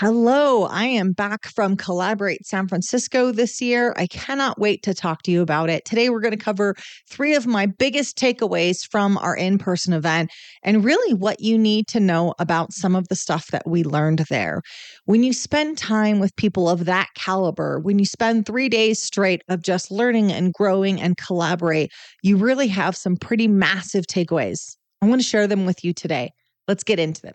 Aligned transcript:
Hello, 0.00 0.62
I 0.62 0.84
am 0.84 1.10
back 1.10 1.48
from 1.48 1.76
Collaborate 1.76 2.46
San 2.46 2.68
Francisco 2.68 3.32
this 3.32 3.60
year. 3.60 3.92
I 3.96 4.06
cannot 4.06 4.56
wait 4.56 4.84
to 4.84 4.94
talk 4.94 5.22
to 5.22 5.32
you 5.32 5.42
about 5.42 5.70
it. 5.70 5.84
Today, 5.84 6.08
we're 6.08 6.20
going 6.20 6.30
to 6.30 6.36
cover 6.36 6.76
three 7.10 7.34
of 7.34 7.48
my 7.48 7.66
biggest 7.66 8.16
takeaways 8.16 8.88
from 8.88 9.18
our 9.18 9.34
in 9.34 9.58
person 9.58 9.92
event 9.92 10.30
and 10.62 10.84
really 10.84 11.14
what 11.14 11.40
you 11.40 11.58
need 11.58 11.88
to 11.88 11.98
know 11.98 12.32
about 12.38 12.72
some 12.72 12.94
of 12.94 13.08
the 13.08 13.16
stuff 13.16 13.48
that 13.48 13.66
we 13.66 13.82
learned 13.82 14.24
there. 14.30 14.62
When 15.06 15.24
you 15.24 15.32
spend 15.32 15.78
time 15.78 16.20
with 16.20 16.36
people 16.36 16.70
of 16.70 16.84
that 16.84 17.08
caliber, 17.16 17.80
when 17.80 17.98
you 17.98 18.04
spend 18.04 18.46
three 18.46 18.68
days 18.68 19.02
straight 19.02 19.42
of 19.48 19.62
just 19.62 19.90
learning 19.90 20.30
and 20.30 20.52
growing 20.52 21.00
and 21.00 21.16
collaborate, 21.16 21.90
you 22.22 22.36
really 22.36 22.68
have 22.68 22.96
some 22.96 23.16
pretty 23.16 23.48
massive 23.48 24.06
takeaways. 24.06 24.76
I 25.02 25.06
want 25.06 25.20
to 25.20 25.26
share 25.26 25.48
them 25.48 25.66
with 25.66 25.82
you 25.82 25.92
today. 25.92 26.30
Let's 26.68 26.84
get 26.84 27.00
into 27.00 27.20
them. 27.20 27.34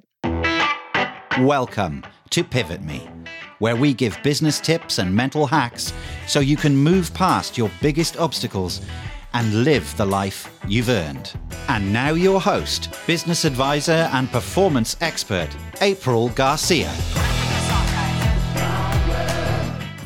Welcome 1.45 2.05
to 2.33 2.43
Pivot 2.43 2.81
Me, 2.81 3.07
where 3.59 3.75
we 3.75 3.93
give 3.93 4.17
business 4.23 4.59
tips 4.59 4.97
and 4.97 5.15
mental 5.15 5.45
hacks 5.45 5.93
so 6.25 6.39
you 6.39 6.57
can 6.57 6.75
move 6.75 7.13
past 7.13 7.59
your 7.59 7.69
biggest 7.79 8.17
obstacles 8.17 8.81
and 9.35 9.63
live 9.63 9.95
the 9.97 10.05
life 10.05 10.51
you've 10.67 10.89
earned. 10.89 11.31
And 11.67 11.93
now, 11.93 12.13
your 12.13 12.41
host, 12.41 12.89
business 13.05 13.45
advisor, 13.45 14.09
and 14.13 14.31
performance 14.31 14.97
expert, 14.99 15.47
April 15.81 16.29
Garcia. 16.29 16.89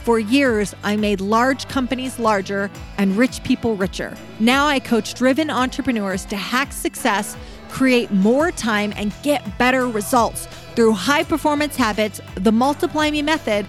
For 0.03 0.19
years, 0.19 0.75
I 0.83 0.97
made 0.97 1.21
large 1.21 1.69
companies 1.69 2.19
larger 2.19 2.69
and 2.97 3.15
rich 3.15 3.41
people 3.45 3.77
richer. 3.77 4.17
Now 4.41 4.67
I 4.67 4.79
coach 4.79 5.13
driven 5.13 5.49
entrepreneurs 5.49 6.25
to 6.25 6.35
hack 6.35 6.73
success, 6.73 7.37
create 7.69 8.11
more 8.11 8.51
time, 8.51 8.91
and 8.97 9.13
get 9.23 9.57
better 9.57 9.87
results 9.87 10.49
through 10.77 10.93
high 10.93 11.23
performance 11.23 11.75
habits, 11.75 12.21
the 12.35 12.51
Multiply 12.51 13.09
Me 13.09 13.23
method, 13.23 13.65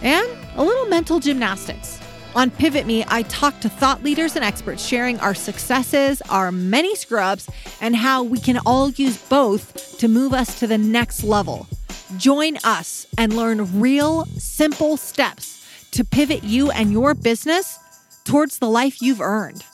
and 0.00 0.28
a 0.54 0.62
little 0.62 0.86
mental 0.86 1.18
gymnastics. 1.18 1.98
On 2.36 2.52
Pivot 2.52 2.86
Me, 2.86 3.04
I 3.08 3.22
talk 3.22 3.58
to 3.62 3.68
thought 3.68 4.04
leaders 4.04 4.36
and 4.36 4.44
experts 4.44 4.86
sharing 4.86 5.18
our 5.18 5.34
successes, 5.34 6.22
our 6.30 6.52
many 6.52 6.94
scrubs, 6.94 7.50
and 7.80 7.96
how 7.96 8.22
we 8.22 8.38
can 8.38 8.58
all 8.64 8.90
use 8.90 9.18
both 9.28 9.98
to 9.98 10.06
move 10.06 10.32
us 10.32 10.56
to 10.60 10.68
the 10.68 10.78
next 10.78 11.24
level. 11.24 11.66
Join 12.16 12.56
us 12.62 13.08
and 13.18 13.34
learn 13.34 13.80
real, 13.80 14.26
simple 14.26 14.96
steps 14.96 15.66
to 15.90 16.04
pivot 16.04 16.44
you 16.44 16.70
and 16.70 16.92
your 16.92 17.12
business 17.12 17.76
towards 18.22 18.60
the 18.60 18.70
life 18.70 19.02
you've 19.02 19.20
earned. 19.20 19.64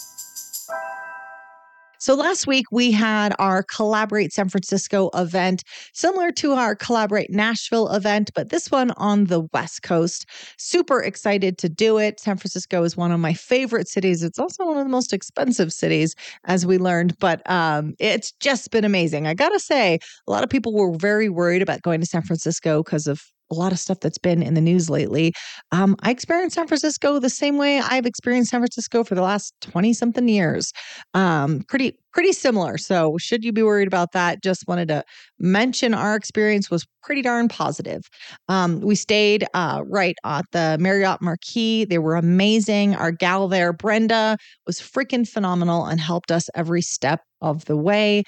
So 2.01 2.15
last 2.15 2.47
week 2.47 2.67
we 2.71 2.93
had 2.93 3.35
our 3.41 3.65
Collaborate 3.65 4.33
San 4.33 4.49
Francisco 4.49 5.11
event, 5.15 5.65
similar 5.93 6.31
to 6.33 6.53
our 6.53 6.77
Collaborate 6.77 7.31
Nashville 7.31 7.89
event, 7.89 8.31
but 8.35 8.51
this 8.51 8.71
one 8.71 8.93
on 8.93 9.25
the 9.25 9.41
West 9.53 9.83
Coast. 9.83 10.25
Super 10.59 11.03
excited 11.03 11.59
to 11.59 11.69
do 11.69 11.99
it. 11.99 12.21
San 12.21 12.37
Francisco 12.37 12.85
is 12.85 12.97
one 12.97 13.11
of 13.11 13.19
my 13.19 13.35
favorite 13.35 13.89
cities. 13.89 14.23
It's 14.23 14.39
also 14.39 14.65
one 14.65 14.79
of 14.79 14.85
the 14.85 14.91
most 14.91 15.13
expensive 15.13 15.73
cities, 15.73 16.15
as 16.45 16.65
we 16.65 16.79
learned, 16.79 17.19
but 17.19 17.43
um, 17.51 17.95
it's 17.99 18.31
just 18.41 18.71
been 18.71 18.85
amazing. 18.85 19.27
I 19.27 19.35
gotta 19.35 19.59
say, 19.59 19.99
a 20.27 20.31
lot 20.31 20.45
of 20.45 20.51
people 20.51 20.73
were 20.73 20.97
very 20.97 21.29
worried 21.29 21.62
about 21.62 21.83
going 21.83 22.01
to 22.01 22.07
San 22.07 22.23
Francisco 22.23 22.85
because 22.85 23.09
of 23.09 23.25
a 23.51 23.55
lot 23.55 23.73
of 23.73 23.79
stuff 23.79 24.01
that's 24.01 24.19
been 24.19 24.43
in 24.43 24.55
the 24.55 24.61
news 24.61 24.91
lately. 24.91 25.33
Um, 25.73 25.97
I 26.03 26.11
experienced 26.11 26.55
San 26.55 26.67
Francisco 26.67 27.19
the 27.19 27.31
same 27.31 27.57
way 27.57 27.81
I've 27.81 28.07
experienced 28.07 28.51
San 28.51 28.61
Francisco 28.61 29.05
for 29.05 29.15
the 29.15 29.23
last 29.23 29.55
20 29.63 29.93
something 29.93 30.29
years. 30.29 30.73
Um, 31.15 31.63
pretty, 31.69 31.99
pretty 32.13 32.33
similar. 32.33 32.79
So, 32.79 33.17
should 33.19 33.45
you 33.45 33.53
be 33.53 33.63
worried 33.63 33.89
about 33.89 34.13
that? 34.13 34.43
Just 34.43 34.65
wanted 34.67 34.89
to 34.89 35.03
mention 35.39 35.95
our 35.95 36.15
experience 36.17 36.71
was 36.71 36.87
pretty 37.03 37.23
darn 37.23 37.49
positive. 37.49 38.03
Um, 38.49 38.81
we 38.81 38.95
stayed 38.95 39.47
uh, 39.55 39.83
right 39.87 40.17
at 40.25 40.45
the 40.53 40.77
Marriott 40.81 41.23
Marquis. 41.23 41.85
They 41.85 41.99
were 41.99 42.17
amazing. 42.17 42.95
Our 42.97 43.12
gal 43.12 43.49
there, 43.49 43.72
Brenda, 43.72 44.37
was 44.67 44.78
freaking 44.78 45.27
phenomenal 45.27 45.87
and 45.87 46.01
helped 46.01 46.31
us 46.31 46.51
every 46.55 46.83
step 46.83 47.22
of 47.41 47.65
the 47.65 47.77
way. 47.77 48.25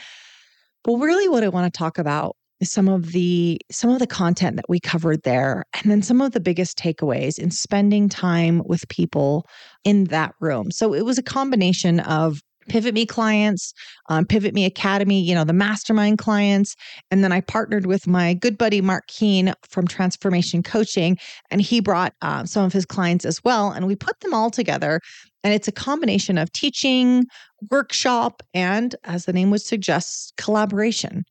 But 0.83 0.97
really, 0.97 1.29
what 1.29 1.45
I 1.45 1.49
want 1.49 1.73
to 1.73 1.77
talk 1.77 1.99
about 1.99 2.37
some 2.63 2.89
of 2.89 3.13
the 3.13 3.61
some 3.71 3.91
of 3.91 3.99
the 3.99 4.07
content 4.07 4.57
that 4.57 4.69
we 4.69 4.79
covered 4.79 5.23
there 5.23 5.65
and 5.75 5.91
then 5.91 6.03
some 6.03 6.21
of 6.21 6.33
the 6.33 6.41
biggest 6.41 6.79
takeaways 6.79 7.39
in 7.39 7.51
spending 7.51 8.09
time 8.09 8.63
with 8.67 8.89
people 8.89 9.47
in 9.85 10.05
that 10.05 10.35
room. 10.41 10.71
So 10.71 10.93
it 10.93 11.05
was 11.05 11.19
a 11.19 11.23
combination 11.23 12.01
of 12.01 12.41
pivot 12.69 12.95
me 12.95 13.07
clients 13.07 13.73
um, 14.11 14.25
pivot 14.25 14.55
me 14.55 14.65
academy 14.65 15.21
you 15.21 15.35
know 15.35 15.45
the 15.45 15.53
mastermind 15.53 16.19
clients 16.19 16.77
and 17.11 17.25
then 17.25 17.33
i 17.33 17.41
partnered 17.41 17.87
with 17.87 18.07
my 18.07 18.35
good 18.35 18.57
buddy 18.59 18.81
mark 18.81 19.07
keen 19.09 19.53
from 19.69 19.89
transformation 19.89 20.63
coaching 20.63 21.17
and 21.51 21.63
he 21.63 21.81
brought 21.81 22.13
uh, 22.23 22.45
some 22.45 22.65
of 22.65 22.73
his 22.73 22.85
clients 22.85 23.25
as 23.25 23.43
well 23.43 23.71
and 23.71 23.87
we 23.87 23.97
put 23.97 24.21
them 24.21 24.35
all 24.35 24.51
together 24.51 25.01
and 25.43 25.55
it's 25.55 25.69
a 25.69 25.73
combination 25.73 26.37
of 26.37 26.53
teaching 26.53 27.25
workshop 27.71 28.43
and 28.55 28.95
as 29.05 29.25
the 29.25 29.33
name 29.33 29.51
would 29.51 29.63
suggest 29.63 30.35
collaboration 30.37 31.25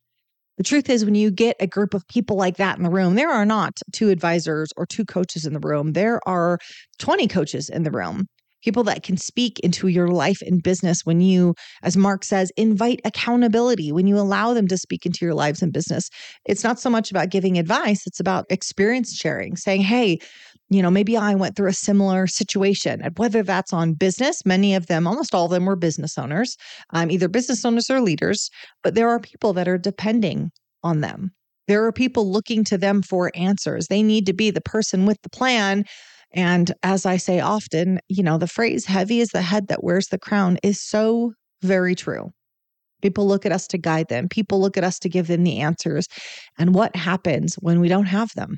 the 0.60 0.64
truth 0.64 0.90
is, 0.90 1.06
when 1.06 1.16
you 1.16 1.32
get 1.32 1.56
a 1.62 1.68
group 1.68 1.94
of 1.94 2.06
people 2.10 2.36
like 2.36 2.58
that 2.58 2.78
in 2.78 2.84
the 2.84 2.90
room, 2.90 3.16
there 3.16 3.32
are 3.32 3.46
not 3.46 3.80
two 3.94 4.10
advisors 4.10 4.72
or 4.76 4.86
two 4.86 5.06
coaches 5.06 5.46
in 5.46 5.54
the 5.54 5.60
room. 5.62 5.94
There 5.94 6.20
are 6.28 6.60
20 7.00 7.30
coaches 7.30 7.70
in 7.70 7.84
the 7.84 7.92
room, 7.92 8.26
people 8.62 8.84
that 8.84 9.02
can 9.02 9.16
speak 9.16 9.58
into 9.60 9.88
your 9.88 10.10
life 10.10 10.42
and 10.42 10.62
business 10.62 11.06
when 11.06 11.22
you, 11.22 11.56
as 11.82 11.96
Mark 11.96 12.26
says, 12.26 12.52
invite 12.58 13.00
accountability, 13.06 13.94
when 13.94 14.06
you 14.06 14.18
allow 14.18 14.54
them 14.54 14.68
to 14.68 14.78
speak 14.78 15.06
into 15.06 15.24
your 15.24 15.34
lives 15.34 15.62
and 15.62 15.72
business. 15.72 16.10
It's 16.44 16.66
not 16.66 16.78
so 16.78 16.90
much 16.90 17.10
about 17.10 17.30
giving 17.30 17.58
advice, 17.58 18.06
it's 18.06 18.20
about 18.20 18.46
experience 18.50 19.16
sharing, 19.16 19.56
saying, 19.56 19.84
hey, 19.84 20.20
you 20.70 20.82
know, 20.82 20.92
maybe 20.92 21.18
I 21.18 21.36
went 21.36 21.56
through 21.56 21.70
a 21.70 21.74
similar 21.74 22.28
situation, 22.28 23.02
and 23.02 23.18
whether 23.18 23.42
that's 23.44 23.74
on 23.74 23.94
business, 23.94 24.46
many 24.46 24.76
of 24.76 24.88
them, 24.88 25.08
almost 25.08 25.34
all 25.34 25.46
of 25.46 25.52
them 25.52 25.66
were 25.66 25.76
business 25.76 26.18
owners, 26.18 26.56
um, 26.92 27.10
either 27.10 27.28
business 27.28 27.66
owners 27.66 27.90
or 27.90 28.02
leaders, 28.02 28.50
but 28.84 28.96
there 28.96 29.10
are 29.10 29.20
people 29.20 29.54
that 29.54 29.68
are 29.68 29.78
depending 29.78 30.52
on 30.84 31.02
them. 31.02 31.32
There 31.68 31.86
are 31.86 31.92
people 31.92 32.32
looking 32.32 32.64
to 32.66 32.78
them 32.78 33.02
for 33.02 33.32
answers. 33.36 33.88
They 33.88 34.04
need 34.04 34.26
to 34.28 34.34
be 34.34 34.52
the 34.52 34.62
person 34.62 35.06
with 35.06 35.18
the 35.22 35.30
plan. 35.30 35.86
And 36.34 36.72
as 36.84 37.06
I 37.06 37.18
say 37.18 37.40
often, 37.40 38.00
you 38.08 38.24
know, 38.24 38.38
the 38.38 38.48
phrase 38.48 38.86
heavy 38.86 39.20
is 39.20 39.30
the 39.30 39.42
head 39.42 39.68
that 39.68 39.84
wears 39.84 40.08
the 40.08 40.20
crown 40.20 40.58
is 40.64 40.82
so 40.82 41.34
very 41.62 41.96
true. 41.96 42.32
People 43.02 43.28
look 43.28 43.46
at 43.46 43.52
us 43.52 43.68
to 43.68 43.78
guide 43.78 44.08
them, 44.10 44.28
people 44.28 44.60
look 44.60 44.78
at 44.78 44.84
us 44.84 45.00
to 45.00 45.10
give 45.10 45.28
them 45.28 45.44
the 45.44 45.60
answers. 45.60 46.08
And 46.58 46.76
what 46.76 46.96
happens 46.96 47.56
when 47.56 47.80
we 47.80 47.88
don't 47.88 48.06
have 48.06 48.30
them? 48.36 48.58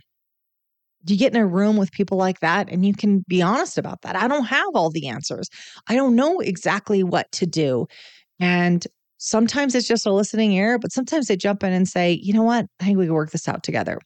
You 1.06 1.18
get 1.18 1.34
in 1.34 1.42
a 1.42 1.46
room 1.46 1.78
with 1.78 1.92
people 1.92 2.18
like 2.18 2.40
that 2.40 2.70
and 2.70 2.86
you 2.86 2.94
can 2.94 3.24
be 3.28 3.42
honest 3.42 3.78
about 3.78 4.02
that. 4.02 4.16
I 4.16 4.28
don't 4.28 4.46
have 4.46 4.76
all 4.76 4.90
the 4.90 5.08
answers. 5.08 5.50
I 5.88 5.96
don't 5.96 6.16
know 6.16 6.40
exactly 6.40 7.04
what 7.04 7.32
to 7.34 7.46
do. 7.46 7.88
And 8.40 8.86
sometimes 9.18 9.76
it's 9.76 9.88
just 9.88 10.06
a 10.06 10.12
listening 10.12 10.52
ear, 10.54 10.80
but 10.80 10.92
sometimes 10.92 11.28
they 11.28 11.38
jump 11.38 11.64
in 11.64 11.74
and 11.74 11.88
say, 11.88 12.20
"You 12.24 12.34
know 12.34 12.44
what? 12.44 12.66
I 12.80 12.86
think 12.86 12.98
we 12.98 13.06
can 13.06 13.14
work 13.14 13.32
this 13.32 13.48
out 13.48 13.64
together." 13.64 14.00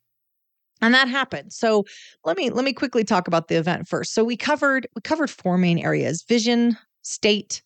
And 0.81 0.93
that 0.93 1.07
happened. 1.07 1.53
So 1.53 1.85
let 2.25 2.37
me 2.37 2.49
let 2.49 2.65
me 2.65 2.73
quickly 2.73 3.03
talk 3.03 3.27
about 3.27 3.47
the 3.47 3.55
event 3.55 3.87
first. 3.87 4.13
So 4.13 4.23
we 4.23 4.37
covered 4.37 4.87
we 4.95 5.01
covered 5.01 5.29
four 5.29 5.57
main 5.57 5.79
areas: 5.79 6.23
vision, 6.27 6.77
state, 7.01 7.61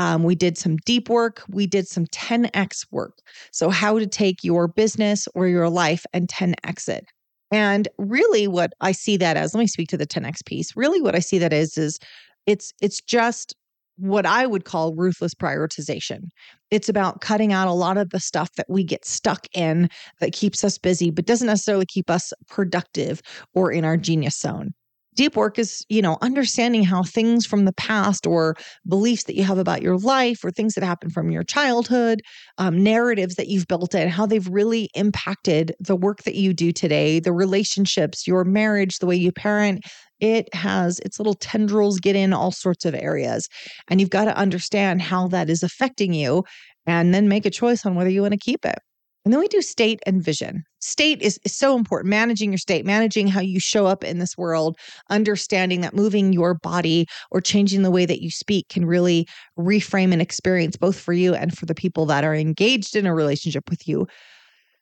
um, 0.00 0.22
we 0.22 0.34
did 0.34 0.56
some 0.56 0.78
deep 0.78 1.10
work. 1.10 1.42
We 1.50 1.66
did 1.66 1.86
some 1.86 2.06
10x 2.06 2.86
work. 2.90 3.18
So, 3.52 3.68
how 3.68 3.98
to 3.98 4.06
take 4.06 4.42
your 4.42 4.66
business 4.66 5.28
or 5.34 5.46
your 5.46 5.68
life 5.68 6.06
and 6.14 6.26
10x 6.26 6.88
it. 6.88 7.04
And 7.50 7.88
really 7.98 8.46
what 8.46 8.72
I 8.80 8.92
see 8.92 9.16
that 9.16 9.36
as, 9.36 9.54
let 9.54 9.60
me 9.60 9.66
speak 9.66 9.88
to 9.88 9.96
the 9.96 10.06
10x 10.06 10.44
piece. 10.44 10.76
Really 10.76 11.00
what 11.00 11.14
I 11.16 11.18
see 11.18 11.38
that 11.38 11.52
is 11.52 11.76
is 11.76 11.98
it's 12.46 12.72
it's 12.80 13.00
just 13.00 13.54
what 13.96 14.24
I 14.24 14.46
would 14.46 14.64
call 14.64 14.94
ruthless 14.94 15.34
prioritization. 15.34 16.28
It's 16.70 16.88
about 16.88 17.20
cutting 17.20 17.52
out 17.52 17.68
a 17.68 17.72
lot 17.72 17.98
of 17.98 18.10
the 18.10 18.20
stuff 18.20 18.50
that 18.56 18.66
we 18.68 18.82
get 18.82 19.04
stuck 19.04 19.46
in 19.52 19.90
that 20.20 20.32
keeps 20.32 20.64
us 20.64 20.78
busy, 20.78 21.10
but 21.10 21.26
doesn't 21.26 21.46
necessarily 21.46 21.86
keep 21.86 22.08
us 22.08 22.32
productive 22.48 23.20
or 23.54 23.70
in 23.70 23.84
our 23.84 23.96
genius 23.96 24.38
zone 24.38 24.72
deep 25.14 25.36
work 25.36 25.58
is 25.58 25.84
you 25.88 26.02
know 26.02 26.18
understanding 26.22 26.84
how 26.84 27.02
things 27.02 27.46
from 27.46 27.64
the 27.64 27.72
past 27.72 28.26
or 28.26 28.56
beliefs 28.86 29.24
that 29.24 29.36
you 29.36 29.44
have 29.44 29.58
about 29.58 29.82
your 29.82 29.96
life 29.98 30.44
or 30.44 30.50
things 30.50 30.74
that 30.74 30.84
happened 30.84 31.12
from 31.12 31.30
your 31.30 31.42
childhood 31.42 32.22
um, 32.58 32.82
narratives 32.82 33.34
that 33.34 33.48
you've 33.48 33.66
built 33.66 33.94
in 33.94 34.08
how 34.08 34.26
they've 34.26 34.48
really 34.48 34.88
impacted 34.94 35.74
the 35.80 35.96
work 35.96 36.22
that 36.22 36.34
you 36.34 36.52
do 36.52 36.72
today 36.72 37.20
the 37.20 37.32
relationships 37.32 38.26
your 38.26 38.44
marriage 38.44 38.98
the 38.98 39.06
way 39.06 39.16
you 39.16 39.32
parent 39.32 39.84
it 40.20 40.52
has 40.54 40.98
its 41.00 41.18
little 41.18 41.34
tendrils 41.34 41.98
get 41.98 42.14
in 42.14 42.32
all 42.32 42.52
sorts 42.52 42.84
of 42.84 42.94
areas. 42.94 43.48
And 43.88 44.00
you've 44.00 44.10
got 44.10 44.26
to 44.26 44.36
understand 44.36 45.02
how 45.02 45.28
that 45.28 45.48
is 45.48 45.62
affecting 45.62 46.12
you 46.12 46.44
and 46.86 47.14
then 47.14 47.28
make 47.28 47.46
a 47.46 47.50
choice 47.50 47.84
on 47.86 47.94
whether 47.94 48.10
you 48.10 48.22
want 48.22 48.32
to 48.32 48.38
keep 48.38 48.64
it 48.64 48.78
and 49.24 49.32
then 49.34 49.40
we 49.40 49.48
do 49.48 49.60
state 49.60 50.00
and 50.06 50.22
vision. 50.22 50.64
State 50.80 51.20
is, 51.20 51.38
is 51.44 51.54
so 51.54 51.76
important. 51.76 52.08
Managing 52.08 52.50
your 52.52 52.58
state, 52.58 52.86
managing 52.86 53.26
how 53.26 53.40
you 53.40 53.60
show 53.60 53.86
up 53.86 54.02
in 54.02 54.18
this 54.18 54.36
world, 54.38 54.78
understanding 55.10 55.82
that 55.82 55.94
moving 55.94 56.32
your 56.32 56.54
body 56.54 57.06
or 57.30 57.40
changing 57.40 57.82
the 57.82 57.90
way 57.90 58.06
that 58.06 58.22
you 58.22 58.30
speak 58.30 58.68
can 58.70 58.86
really 58.86 59.28
reframe 59.58 60.12
an 60.12 60.22
experience 60.22 60.76
both 60.76 60.98
for 60.98 61.12
you 61.12 61.34
and 61.34 61.56
for 61.56 61.66
the 61.66 61.74
people 61.74 62.06
that 62.06 62.24
are 62.24 62.34
engaged 62.34 62.96
in 62.96 63.04
a 63.06 63.14
relationship 63.14 63.68
with 63.68 63.86
you. 63.86 64.06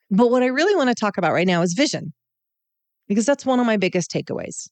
But 0.09 0.31
what 0.31 0.43
I 0.43 0.47
really 0.47 0.75
want 0.75 0.89
to 0.89 0.95
talk 0.95 1.17
about 1.17 1.33
right 1.33 1.47
now 1.47 1.61
is 1.61 1.73
vision. 1.73 2.13
because 3.07 3.25
that's 3.25 3.45
one 3.45 3.59
of 3.59 3.65
my 3.65 3.77
biggest 3.77 4.11
takeaways. 4.11 4.69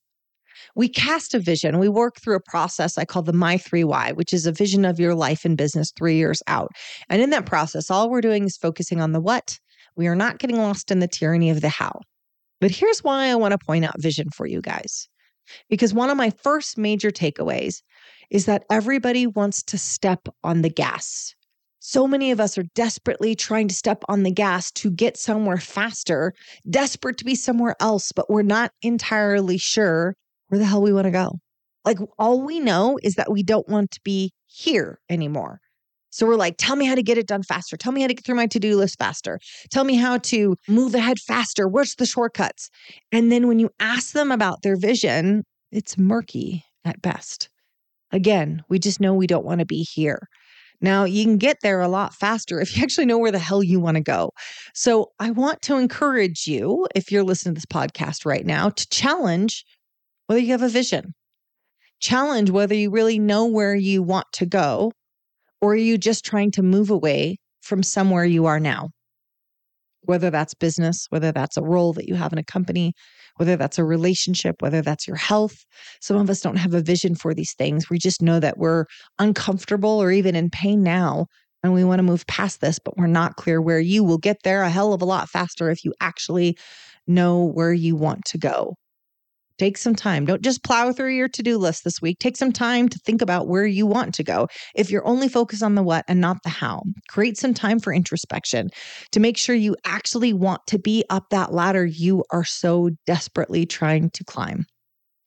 We 0.75 0.87
cast 0.87 1.33
a 1.33 1.39
vision. 1.39 1.79
We 1.79 1.89
work 1.89 2.19
through 2.19 2.35
a 2.35 2.41
process 2.41 2.97
I 2.97 3.05
call 3.05 3.23
the 3.23 3.33
My 3.33 3.57
3Y, 3.57 4.15
which 4.15 4.33
is 4.33 4.45
a 4.45 4.51
vision 4.51 4.85
of 4.85 4.99
your 4.99 5.15
life 5.15 5.45
and 5.45 5.57
business 5.57 5.91
three 5.91 6.15
years 6.15 6.41
out. 6.47 6.71
And 7.09 7.21
in 7.21 7.29
that 7.31 7.45
process, 7.45 7.89
all 7.89 8.09
we're 8.09 8.21
doing 8.21 8.45
is 8.45 8.57
focusing 8.57 9.01
on 9.01 9.11
the 9.11 9.21
what. 9.21 9.59
We 9.95 10.07
are 10.07 10.15
not 10.15 10.39
getting 10.39 10.57
lost 10.57 10.91
in 10.91 10.99
the 10.99 11.07
tyranny 11.07 11.49
of 11.49 11.61
the 11.61 11.69
how. 11.69 12.01
But 12.61 12.71
here's 12.71 13.03
why 13.03 13.27
I 13.27 13.35
want 13.35 13.51
to 13.51 13.65
point 13.65 13.85
out 13.85 14.01
vision 14.01 14.29
for 14.29 14.45
you 14.45 14.61
guys. 14.61 15.07
Because 15.69 15.93
one 15.93 16.09
of 16.09 16.17
my 16.17 16.29
first 16.29 16.77
major 16.77 17.09
takeaways 17.09 17.81
is 18.29 18.45
that 18.45 18.65
everybody 18.69 19.25
wants 19.25 19.63
to 19.63 19.77
step 19.77 20.27
on 20.43 20.61
the 20.61 20.69
gas. 20.69 21.33
So 21.79 22.07
many 22.07 22.31
of 22.31 22.39
us 22.39 22.57
are 22.57 22.65
desperately 22.75 23.33
trying 23.33 23.69
to 23.69 23.75
step 23.75 24.03
on 24.09 24.23
the 24.23 24.31
gas 24.31 24.71
to 24.73 24.91
get 24.91 25.15
somewhere 25.15 25.57
faster, 25.57 26.33
desperate 26.69 27.17
to 27.17 27.25
be 27.25 27.35
somewhere 27.35 27.75
else, 27.79 28.11
but 28.11 28.29
we're 28.29 28.41
not 28.41 28.71
entirely 28.81 29.57
sure 29.57 30.15
where 30.47 30.59
the 30.59 30.65
hell 30.65 30.81
we 30.81 30.93
want 30.93 31.05
to 31.05 31.11
go. 31.11 31.39
Like, 31.85 31.99
all 32.19 32.41
we 32.41 32.59
know 32.59 32.99
is 33.01 33.15
that 33.15 33.31
we 33.31 33.43
don't 33.43 33.67
want 33.69 33.91
to 33.91 34.01
be 34.03 34.31
here 34.45 34.99
anymore. 35.09 35.59
So 36.09 36.25
we're 36.25 36.35
like, 36.35 36.55
tell 36.57 36.75
me 36.75 36.85
how 36.85 36.95
to 36.95 37.03
get 37.03 37.17
it 37.17 37.27
done 37.27 37.43
faster. 37.43 37.77
Tell 37.77 37.91
me 37.91 38.01
how 38.01 38.07
to 38.07 38.13
get 38.13 38.25
through 38.25 38.35
my 38.35 38.47
to 38.47 38.59
do 38.59 38.75
list 38.75 38.97
faster. 38.97 39.39
Tell 39.71 39.83
me 39.83 39.95
how 39.95 40.17
to 40.19 40.55
move 40.67 40.95
ahead 40.95 41.19
faster. 41.19 41.67
What's 41.67 41.95
the 41.95 42.05
shortcuts? 42.05 42.69
And 43.11 43.31
then 43.31 43.47
when 43.47 43.59
you 43.59 43.69
ask 43.79 44.13
them 44.13 44.31
about 44.31 44.63
their 44.63 44.77
vision, 44.77 45.43
it's 45.71 45.97
murky 45.97 46.63
at 46.85 47.01
best. 47.01 47.49
Again, 48.11 48.63
we 48.69 48.79
just 48.79 48.99
know 48.99 49.13
we 49.13 49.27
don't 49.27 49.45
want 49.45 49.59
to 49.59 49.65
be 49.65 49.83
here. 49.83 50.27
Now, 50.79 51.05
you 51.05 51.23
can 51.23 51.37
get 51.37 51.57
there 51.61 51.81
a 51.81 51.87
lot 51.87 52.13
faster 52.13 52.61
if 52.61 52.75
you 52.75 52.83
actually 52.83 53.07
know 53.07 53.17
where 53.17 53.31
the 53.31 53.39
hell 53.39 53.63
you 53.63 53.79
want 53.79 53.97
to 53.97 54.03
go. 54.03 54.31
So, 54.73 55.11
I 55.19 55.31
want 55.31 55.61
to 55.63 55.75
encourage 55.75 56.45
you, 56.47 56.87
if 56.95 57.11
you're 57.11 57.23
listening 57.23 57.55
to 57.55 57.59
this 57.59 57.65
podcast 57.65 58.25
right 58.25 58.45
now, 58.45 58.69
to 58.69 58.87
challenge 58.89 59.65
whether 60.27 60.41
you 60.41 60.51
have 60.51 60.61
a 60.61 60.69
vision, 60.69 61.13
challenge 61.99 62.49
whether 62.49 62.75
you 62.75 62.91
really 62.91 63.19
know 63.19 63.45
where 63.45 63.75
you 63.75 64.03
want 64.03 64.27
to 64.33 64.45
go, 64.45 64.91
or 65.61 65.73
are 65.73 65.75
you 65.75 65.97
just 65.97 66.23
trying 66.23 66.51
to 66.51 66.61
move 66.61 66.89
away 66.89 67.37
from 67.61 67.81
somewhere 67.81 68.25
you 68.25 68.45
are 68.45 68.59
now? 68.59 68.89
Whether 70.01 70.29
that's 70.29 70.53
business, 70.53 71.07
whether 71.09 71.31
that's 71.31 71.57
a 71.57 71.63
role 71.63 71.93
that 71.93 72.07
you 72.07 72.15
have 72.15 72.31
in 72.31 72.39
a 72.39 72.43
company, 72.43 72.93
whether 73.37 73.55
that's 73.55 73.77
a 73.77 73.83
relationship, 73.83 74.61
whether 74.61 74.81
that's 74.81 75.07
your 75.07 75.17
health. 75.17 75.65
Some 76.01 76.17
of 76.17 76.29
us 76.29 76.41
don't 76.41 76.57
have 76.57 76.73
a 76.73 76.81
vision 76.81 77.15
for 77.15 77.33
these 77.33 77.53
things. 77.55 77.89
We 77.89 77.97
just 77.97 78.21
know 78.21 78.39
that 78.39 78.57
we're 78.57 78.85
uncomfortable 79.19 80.01
or 80.01 80.11
even 80.11 80.35
in 80.35 80.49
pain 80.49 80.83
now 80.83 81.25
and 81.63 81.73
we 81.73 81.83
want 81.83 81.99
to 81.99 82.03
move 82.03 82.25
past 82.27 82.61
this, 82.61 82.79
but 82.79 82.97
we're 82.97 83.07
not 83.07 83.35
clear 83.35 83.61
where 83.61 83.79
you 83.79 84.03
will 84.03 84.17
get 84.17 84.37
there 84.43 84.61
a 84.61 84.69
hell 84.69 84.93
of 84.93 85.01
a 85.01 85.05
lot 85.05 85.29
faster 85.29 85.69
if 85.69 85.83
you 85.83 85.93
actually 85.99 86.57
know 87.07 87.43
where 87.43 87.73
you 87.73 87.95
want 87.95 88.23
to 88.25 88.37
go. 88.37 88.75
Take 89.57 89.77
some 89.77 89.95
time. 89.95 90.25
Don't 90.25 90.41
just 90.41 90.63
plow 90.63 90.91
through 90.91 91.15
your 91.15 91.27
to 91.29 91.43
do 91.43 91.57
list 91.57 91.83
this 91.83 92.01
week. 92.01 92.19
Take 92.19 92.37
some 92.37 92.51
time 92.51 92.87
to 92.89 92.99
think 92.99 93.21
about 93.21 93.47
where 93.47 93.65
you 93.65 93.87
want 93.87 94.13
to 94.15 94.23
go. 94.23 94.47
If 94.75 94.91
you're 94.91 95.07
only 95.07 95.27
focused 95.27 95.63
on 95.63 95.75
the 95.75 95.83
what 95.83 96.05
and 96.07 96.21
not 96.21 96.43
the 96.43 96.49
how, 96.49 96.83
create 97.09 97.37
some 97.37 97.53
time 97.53 97.79
for 97.79 97.91
introspection 97.91 98.69
to 99.11 99.19
make 99.19 99.37
sure 99.37 99.55
you 99.55 99.75
actually 99.83 100.33
want 100.33 100.61
to 100.67 100.77
be 100.77 101.03
up 101.09 101.29
that 101.31 101.53
ladder 101.53 101.85
you 101.85 102.23
are 102.31 102.45
so 102.45 102.91
desperately 103.05 103.65
trying 103.65 104.11
to 104.11 104.23
climb. 104.23 104.65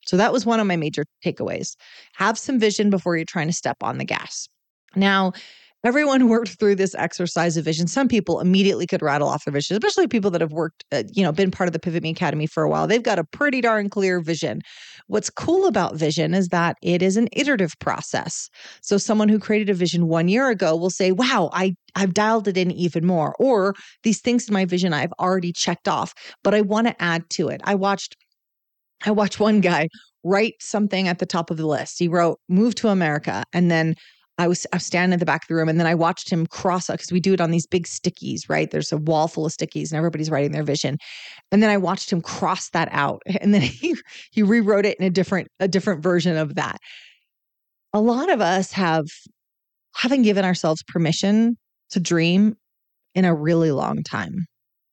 So 0.05 0.17
that 0.17 0.33
was 0.33 0.45
one 0.45 0.59
of 0.59 0.67
my 0.67 0.77
major 0.77 1.05
takeaways. 1.25 1.75
Have 2.15 2.37
some 2.37 2.59
vision 2.59 2.89
before 2.89 3.15
you're 3.17 3.25
trying 3.25 3.47
to 3.47 3.53
step 3.53 3.77
on 3.83 3.97
the 3.97 4.05
gas. 4.05 4.47
Now, 4.95 5.33
everyone 5.83 6.27
worked 6.29 6.59
through 6.59 6.75
this 6.75 6.95
exercise 6.95 7.57
of 7.57 7.65
vision. 7.65 7.87
Some 7.87 8.07
people 8.07 8.39
immediately 8.39 8.87
could 8.87 9.01
rattle 9.01 9.27
off 9.27 9.45
their 9.45 9.51
vision, 9.51 9.75
especially 9.75 10.07
people 10.07 10.31
that 10.31 10.41
have 10.41 10.51
worked, 10.51 10.83
uh, 10.91 11.03
you 11.11 11.23
know, 11.23 11.31
been 11.31 11.51
part 11.51 11.67
of 11.67 11.73
the 11.73 11.79
Pivot 11.79 12.03
Me 12.03 12.11
Academy 12.11 12.47
for 12.47 12.63
a 12.63 12.69
while. 12.69 12.87
They've 12.87 13.03
got 13.03 13.19
a 13.19 13.23
pretty 13.23 13.61
darn 13.61 13.89
clear 13.89 14.21
vision. 14.21 14.61
What's 15.07 15.29
cool 15.29 15.65
about 15.67 15.95
vision 15.95 16.33
is 16.33 16.49
that 16.49 16.77
it 16.81 17.01
is 17.01 17.17
an 17.17 17.27
iterative 17.33 17.73
process. 17.79 18.49
So 18.81 18.97
someone 18.97 19.29
who 19.29 19.39
created 19.39 19.69
a 19.69 19.73
vision 19.73 20.07
one 20.07 20.27
year 20.27 20.49
ago 20.49 20.75
will 20.75 20.89
say, 20.89 21.11
"Wow, 21.11 21.49
I 21.53 21.75
I've 21.95 22.13
dialed 22.13 22.47
it 22.47 22.57
in 22.57 22.71
even 22.71 23.05
more," 23.05 23.35
or 23.39 23.73
these 24.03 24.21
things 24.21 24.47
in 24.47 24.53
my 24.53 24.65
vision 24.65 24.93
I've 24.93 25.13
already 25.19 25.51
checked 25.51 25.87
off, 25.87 26.13
but 26.43 26.53
I 26.55 26.61
want 26.61 26.87
to 26.87 27.01
add 27.01 27.29
to 27.31 27.49
it. 27.49 27.61
I 27.63 27.75
watched 27.75 28.15
I 29.05 29.11
watched 29.11 29.39
one 29.39 29.61
guy 29.61 29.87
write 30.23 30.55
something 30.59 31.07
at 31.07 31.19
the 31.19 31.25
top 31.25 31.49
of 31.49 31.57
the 31.57 31.65
list. 31.67 31.97
He 31.99 32.07
wrote 32.07 32.39
"Move 32.49 32.75
to 32.75 32.89
America," 32.89 33.43
and 33.53 33.71
then 33.71 33.95
I 34.41 34.47
was 34.47 34.65
I 34.73 34.77
was 34.77 34.85
standing 34.85 35.13
at 35.13 35.19
the 35.19 35.25
back 35.25 35.43
of 35.43 35.47
the 35.49 35.53
room 35.53 35.69
and 35.69 35.79
then 35.79 35.85
I 35.85 35.93
watched 35.93 36.31
him 36.31 36.47
cross 36.47 36.89
out 36.89 36.97
because 36.97 37.11
we 37.11 37.19
do 37.19 37.33
it 37.33 37.41
on 37.41 37.51
these 37.51 37.67
big 37.67 37.85
stickies, 37.85 38.49
right? 38.49 38.71
There's 38.71 38.91
a 38.91 38.97
wall 38.97 39.27
full 39.27 39.45
of 39.45 39.51
stickies 39.51 39.91
and 39.91 39.97
everybody's 39.99 40.31
writing 40.31 40.51
their 40.51 40.63
vision. 40.63 40.97
And 41.51 41.61
then 41.61 41.69
I 41.69 41.77
watched 41.77 42.11
him 42.11 42.21
cross 42.21 42.71
that 42.71 42.89
out. 42.91 43.21
And 43.41 43.53
then 43.53 43.61
he 43.61 43.95
he 44.31 44.41
rewrote 44.41 44.85
it 44.85 44.97
in 44.99 45.05
a 45.05 45.11
different 45.11 45.47
a 45.59 45.67
different 45.67 46.01
version 46.01 46.37
of 46.37 46.55
that. 46.55 46.77
A 47.93 48.01
lot 48.01 48.31
of 48.31 48.41
us 48.41 48.71
have 48.71 49.05
haven't 49.95 50.23
given 50.23 50.43
ourselves 50.43 50.81
permission 50.87 51.55
to 51.91 51.99
dream 51.99 52.55
in 53.13 53.25
a 53.25 53.35
really 53.35 53.71
long 53.71 54.01
time. 54.01 54.47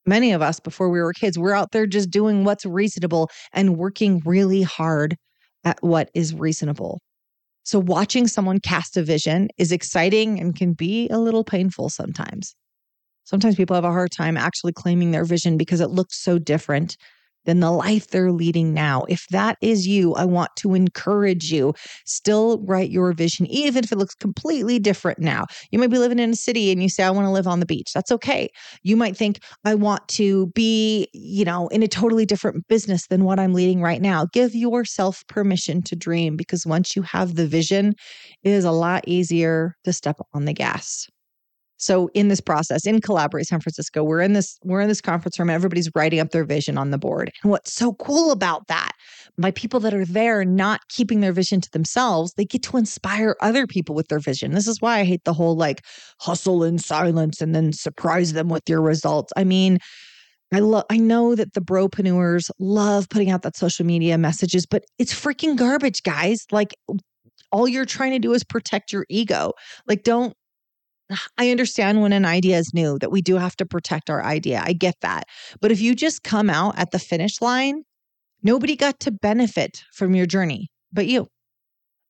Many 0.05 0.31
of 0.31 0.43
us 0.43 0.59
before 0.59 0.89
we 0.89 1.01
were 1.01 1.13
kids, 1.13 1.39
we're 1.39 1.53
out 1.53 1.71
there 1.71 1.87
just 1.87 2.11
doing 2.11 2.43
what's 2.43 2.67
reasonable 2.67 3.31
and 3.51 3.77
working 3.77 4.21
really 4.25 4.61
hard 4.61 5.15
at 5.63 5.81
what 5.81 6.09
is 6.13 6.35
reasonable. 6.35 6.99
So, 7.69 7.77
watching 7.77 8.25
someone 8.25 8.59
cast 8.59 8.97
a 8.97 9.03
vision 9.03 9.49
is 9.59 9.71
exciting 9.71 10.39
and 10.39 10.55
can 10.55 10.73
be 10.73 11.07
a 11.09 11.19
little 11.19 11.43
painful 11.43 11.89
sometimes. 11.89 12.55
Sometimes 13.25 13.57
people 13.57 13.75
have 13.75 13.85
a 13.85 13.91
hard 13.91 14.11
time 14.11 14.37
actually 14.37 14.73
claiming 14.73 15.11
their 15.11 15.23
vision 15.23 15.55
because 15.55 15.79
it 15.79 15.91
looks 15.91 16.19
so 16.19 16.39
different 16.39 16.97
than 17.49 17.61
the 17.61 17.71
life 17.71 18.09
they're 18.09 18.31
leading 18.31 18.75
now. 18.75 19.05
If 19.09 19.25
that 19.31 19.57
is 19.59 19.87
you, 19.87 20.13
I 20.13 20.23
want 20.23 20.51
to 20.57 20.75
encourage 20.75 21.51
you. 21.51 21.73
Still 22.05 22.59
write 22.59 22.91
your 22.91 23.11
vision, 23.11 23.47
even 23.47 23.83
if 23.83 23.91
it 23.91 23.97
looks 23.97 24.13
completely 24.13 24.77
different 24.77 25.17
now. 25.17 25.45
You 25.71 25.79
might 25.79 25.89
be 25.89 25.97
living 25.97 26.19
in 26.19 26.29
a 26.29 26.35
city 26.35 26.71
and 26.71 26.83
you 26.83 26.89
say, 26.89 27.03
I 27.03 27.09
want 27.09 27.25
to 27.25 27.31
live 27.31 27.47
on 27.47 27.59
the 27.59 27.65
beach. 27.65 27.89
That's 27.91 28.11
okay. 28.11 28.49
You 28.83 28.95
might 28.95 29.17
think, 29.17 29.39
I 29.65 29.73
want 29.73 30.07
to 30.09 30.51
be, 30.53 31.07
you 31.11 31.43
know, 31.43 31.67
in 31.69 31.81
a 31.81 31.87
totally 31.87 32.27
different 32.27 32.67
business 32.67 33.07
than 33.07 33.23
what 33.23 33.39
I'm 33.39 33.55
leading 33.55 33.81
right 33.81 33.99
now. 33.99 34.27
Give 34.31 34.53
yourself 34.53 35.23
permission 35.27 35.81
to 35.83 35.95
dream 35.95 36.35
because 36.35 36.67
once 36.67 36.95
you 36.95 37.01
have 37.01 37.33
the 37.33 37.47
vision, 37.47 37.95
it 38.43 38.51
is 38.51 38.63
a 38.63 38.71
lot 38.71 39.03
easier 39.07 39.75
to 39.85 39.91
step 39.91 40.17
on 40.35 40.45
the 40.45 40.53
gas. 40.53 41.07
So 41.79 42.09
in 42.13 42.27
this 42.27 42.41
process, 42.41 42.85
in 42.85 42.99
Collaborate 43.01 43.47
San 43.47 43.61
Francisco, 43.61 44.03
we're 44.03 44.21
in 44.21 44.33
this 44.33 44.59
we're 44.63 44.81
in 44.81 44.89
this 44.89 45.01
conference 45.01 45.39
room 45.39 45.49
everybody's 45.49 45.89
writing 45.95 46.19
up 46.19 46.31
their 46.31 46.43
vision 46.43 46.77
on 46.77 46.91
the 46.91 46.97
board. 46.97 47.31
And 47.41 47.49
what's 47.49 47.73
so 47.73 47.93
cool 47.93 48.31
about 48.31 48.67
that, 48.67 48.91
my 49.37 49.51
people 49.51 49.79
that 49.79 49.93
are 49.93 50.05
there 50.05 50.43
not 50.43 50.81
keeping 50.89 51.21
their 51.21 51.31
vision 51.31 51.61
to 51.61 51.71
themselves, 51.71 52.33
they 52.33 52.45
get 52.45 52.63
to 52.63 52.77
inspire 52.77 53.35
other 53.41 53.65
people 53.65 53.95
with 53.95 54.09
their 54.09 54.19
vision. 54.19 54.51
This 54.51 54.67
is 54.67 54.81
why 54.81 54.99
I 54.99 55.05
hate 55.05 55.23
the 55.23 55.33
whole 55.33 55.55
like 55.55 55.85
hustle 56.19 56.63
in 56.63 56.77
silence 56.77 57.41
and 57.41 57.55
then 57.55 57.71
surprise 57.71 58.33
them 58.33 58.49
with 58.49 58.67
your 58.67 58.81
results. 58.81 59.31
I 59.37 59.45
mean, 59.45 59.79
I 60.53 60.59
love 60.59 60.85
I 60.89 60.97
know 60.97 61.35
that 61.35 61.53
the 61.53 61.61
bropreneurs 61.61 62.51
love 62.59 63.07
putting 63.09 63.29
out 63.29 63.43
that 63.43 63.55
social 63.55 63.85
media 63.85 64.17
messages, 64.17 64.65
but 64.65 64.83
it's 64.97 65.13
freaking 65.13 65.55
garbage, 65.55 66.03
guys. 66.03 66.45
Like 66.51 66.73
all 67.51 67.67
you're 67.67 67.85
trying 67.85 68.11
to 68.11 68.19
do 68.19 68.33
is 68.33 68.43
protect 68.43 68.91
your 68.91 69.05
ego. 69.09 69.53
Like 69.87 70.03
don't 70.03 70.33
I 71.37 71.51
understand 71.51 72.01
when 72.01 72.13
an 72.13 72.25
idea 72.25 72.57
is 72.57 72.73
new 72.73 72.99
that 72.99 73.11
we 73.11 73.21
do 73.21 73.35
have 73.37 73.55
to 73.57 73.65
protect 73.65 74.09
our 74.09 74.23
idea. 74.23 74.61
I 74.63 74.73
get 74.73 74.95
that. 75.01 75.25
But 75.61 75.71
if 75.71 75.81
you 75.81 75.95
just 75.95 76.23
come 76.23 76.49
out 76.49 76.77
at 76.77 76.91
the 76.91 76.99
finish 76.99 77.41
line, 77.41 77.83
nobody 78.43 78.75
got 78.75 78.99
to 79.01 79.11
benefit 79.11 79.83
from 79.93 80.15
your 80.15 80.25
journey 80.25 80.69
but 80.91 81.07
you. 81.07 81.27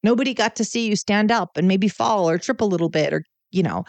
Nobody 0.04 0.34
got 0.34 0.56
to 0.58 0.64
see 0.64 0.88
you 0.88 0.96
stand 0.96 1.32
up 1.32 1.58
and 1.58 1.68
maybe 1.68 1.90
fall 1.90 2.30
or 2.30 2.38
trip 2.38 2.62
a 2.62 2.66
little 2.66 2.90
bit 2.90 3.14
or 3.14 3.24
you 3.52 3.64
know 3.64 3.84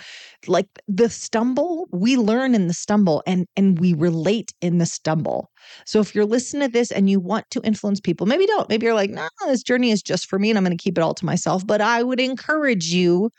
like 0.47 0.67
the 0.89 1.11
stumble 1.11 1.87
we 1.93 2.17
learn 2.17 2.55
in 2.55 2.67
the 2.67 2.75
stumble 2.75 3.23
and 3.27 3.47
and 3.57 3.79
we 3.79 3.93
relate 3.93 4.53
in 4.63 4.79
the 4.79 4.87
stumble 4.87 5.51
so 5.85 6.01
if 6.01 6.15
you're 6.15 6.25
listening 6.25 6.67
to 6.67 6.73
this 6.73 6.91
and 6.91 7.11
you 7.11 7.21
want 7.21 7.45
to 7.51 7.61
influence 7.63 8.01
people 8.01 8.27
maybe 8.27 8.47
don't 8.47 8.71
maybe 8.71 8.87
you're 8.87 8.95
like 8.95 9.11
nah 9.11 9.29
this 9.47 9.63
journey 9.63 9.91
is 9.91 10.03
just 10.03 10.27
for 10.27 10.39
me 10.39 10.49
and 10.49 10.57
i'm 10.57 10.65
going 10.65 10.77
to 10.77 10.83
keep 10.83 10.97
it 10.97 11.03
all 11.03 11.13
to 11.13 11.27
myself 11.27 11.67
but 11.67 11.83
i 11.83 12.03
would 12.03 12.21
encourage 12.21 12.87
you 12.87 13.31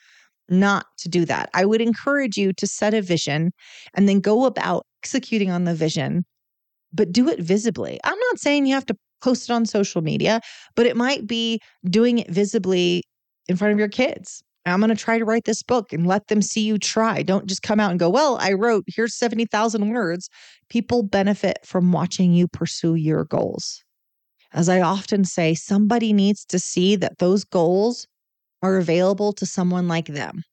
not 0.51 0.86
to 1.00 1.10
do 1.10 1.25
that. 1.25 1.50
I 1.53 1.65
would 1.65 1.81
encourage 1.81 2.38
you 2.38 2.53
to 2.53 2.67
set 2.67 2.93
a 2.93 3.01
vision 3.01 3.51
and 3.93 4.08
then 4.08 4.20
go 4.20 4.46
about 4.46 4.86
executing 5.03 5.50
on 5.50 5.63
the 5.63 5.74
vision, 5.74 6.24
but 6.93 7.12
do 7.12 7.29
it 7.29 7.39
visibly. 7.39 8.00
I'm 8.03 8.20
not 8.20 8.39
saying 8.39 8.65
you 8.65 8.75
have 8.75 8.86
to 8.88 8.96
post 9.22 9.50
it 9.50 9.53
on 9.53 9.65
social 9.65 10.01
media, 10.01 10.41
but 10.75 10.86
it 10.86 10.98
might 10.98 11.27
be 11.27 11.60
doing 11.86 12.20
it 12.20 12.29
visibly 12.29 13.03
in 13.48 13.55
front 13.55 13.74
of 13.74 13.79
your 13.79 13.89
kids. 13.89 14.43
I'm 14.65 14.79
going 14.79 14.89
to 14.89 14.96
try 14.96 15.17
to 15.17 15.25
write 15.25 15.46
this 15.46 15.63
book 15.63 15.91
and 15.91 16.05
let 16.05 16.27
them 16.27 16.41
see 16.41 16.62
you 16.62 16.77
try. 16.77 17.24
Don't 17.24 17.48
just 17.48 17.63
come 17.63 17.79
out 17.79 17.89
and 17.89 18.00
go, 18.00 18.10
Well, 18.10 18.38
I 18.39 18.53
wrote, 18.53 18.84
here's 18.88 19.17
70,000 19.17 19.89
words. 19.89 20.29
People 20.70 21.01
benefit 21.01 21.58
from 21.65 21.91
watching 21.91 22.34
you 22.34 22.48
pursue 22.48 22.96
your 22.96 23.25
goals. 23.25 23.84
As 24.53 24.70
I 24.70 24.81
often 24.81 25.24
say, 25.24 25.55
somebody 25.55 26.13
needs 26.13 26.46
to 26.46 26.60
see 26.60 26.96
that 26.98 27.17
those 27.20 27.43
goals 27.43 28.05
are 28.61 28.77
available 28.77 29.33
to 29.33 29.45
someone 29.45 29.87
like 29.87 30.07
them. 30.07 30.43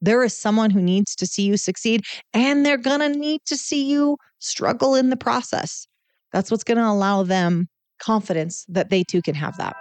There 0.00 0.22
is 0.22 0.36
someone 0.36 0.70
who 0.70 0.82
needs 0.82 1.14
to 1.16 1.26
see 1.26 1.42
you 1.42 1.56
succeed, 1.56 2.02
and 2.32 2.64
they're 2.64 2.76
going 2.76 3.00
to 3.00 3.08
need 3.08 3.40
to 3.46 3.56
see 3.56 3.84
you 3.84 4.18
struggle 4.38 4.94
in 4.94 5.10
the 5.10 5.16
process. 5.16 5.86
That's 6.32 6.50
what's 6.50 6.64
going 6.64 6.78
to 6.78 6.86
allow 6.86 7.22
them 7.22 7.68
confidence 7.98 8.66
that 8.68 8.90
they 8.90 9.04
too 9.04 9.22
can 9.22 9.34
have 9.34 9.56
that. 9.56 9.76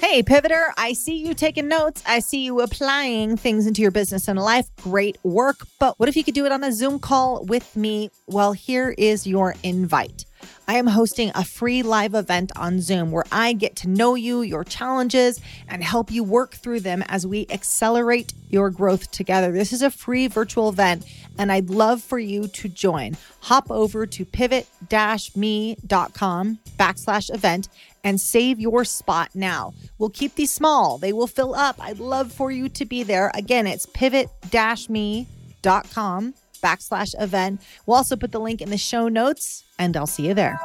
Hey, 0.00 0.24
Pivoter, 0.24 0.72
I 0.76 0.92
see 0.92 1.24
you 1.24 1.34
taking 1.34 1.68
notes. 1.68 2.02
I 2.04 2.18
see 2.18 2.44
you 2.44 2.60
applying 2.62 3.36
things 3.36 3.68
into 3.68 3.80
your 3.80 3.92
business 3.92 4.26
and 4.26 4.40
life. 4.40 4.66
Great 4.82 5.16
work. 5.22 5.58
But 5.78 6.00
what 6.00 6.08
if 6.08 6.16
you 6.16 6.24
could 6.24 6.34
do 6.34 6.44
it 6.46 6.50
on 6.50 6.64
a 6.64 6.72
Zoom 6.72 6.98
call 6.98 7.44
with 7.44 7.76
me? 7.76 8.10
Well, 8.26 8.52
here 8.52 8.92
is 8.98 9.24
your 9.24 9.54
invite. 9.62 10.24
I 10.66 10.76
am 10.76 10.86
hosting 10.86 11.32
a 11.34 11.44
free 11.44 11.82
live 11.82 12.14
event 12.14 12.52
on 12.56 12.80
Zoom 12.80 13.10
where 13.10 13.24
I 13.32 13.52
get 13.52 13.76
to 13.76 13.88
know 13.88 14.14
you, 14.14 14.42
your 14.42 14.64
challenges, 14.64 15.40
and 15.68 15.82
help 15.82 16.10
you 16.10 16.22
work 16.22 16.54
through 16.54 16.80
them 16.80 17.02
as 17.08 17.26
we 17.26 17.46
accelerate 17.50 18.32
your 18.48 18.70
growth 18.70 19.10
together. 19.10 19.52
This 19.52 19.72
is 19.72 19.82
a 19.82 19.90
free 19.90 20.28
virtual 20.28 20.68
event, 20.68 21.04
and 21.38 21.50
I'd 21.50 21.70
love 21.70 22.02
for 22.02 22.18
you 22.18 22.48
to 22.48 22.68
join. 22.68 23.16
Hop 23.40 23.70
over 23.70 24.06
to 24.06 24.24
pivot-me.com 24.24 26.58
backslash 26.78 27.34
event 27.34 27.68
and 28.02 28.20
save 28.20 28.60
your 28.60 28.84
spot 28.84 29.30
now. 29.34 29.74
We'll 29.98 30.10
keep 30.10 30.34
these 30.34 30.50
small. 30.50 30.98
They 30.98 31.12
will 31.12 31.26
fill 31.26 31.54
up. 31.54 31.76
I'd 31.80 31.98
love 31.98 32.32
for 32.32 32.50
you 32.50 32.68
to 32.70 32.84
be 32.84 33.02
there. 33.02 33.30
Again, 33.34 33.66
it's 33.66 33.86
pivot-me.com 33.86 36.34
backslash 36.60 37.14
event. 37.20 37.60
We'll 37.86 37.96
also 37.96 38.16
put 38.16 38.32
the 38.32 38.40
link 38.40 38.60
in 38.60 38.70
the 38.70 38.78
show 38.78 39.08
notes 39.08 39.64
and 39.78 39.96
I'll 39.96 40.06
see 40.06 40.26
you 40.26 40.34
there. 40.34 40.58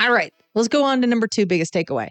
All 0.00 0.12
right, 0.12 0.32
let's 0.54 0.68
go 0.68 0.84
on 0.84 1.00
to 1.00 1.06
number 1.06 1.26
two 1.26 1.46
biggest 1.46 1.72
takeaway. 1.72 2.08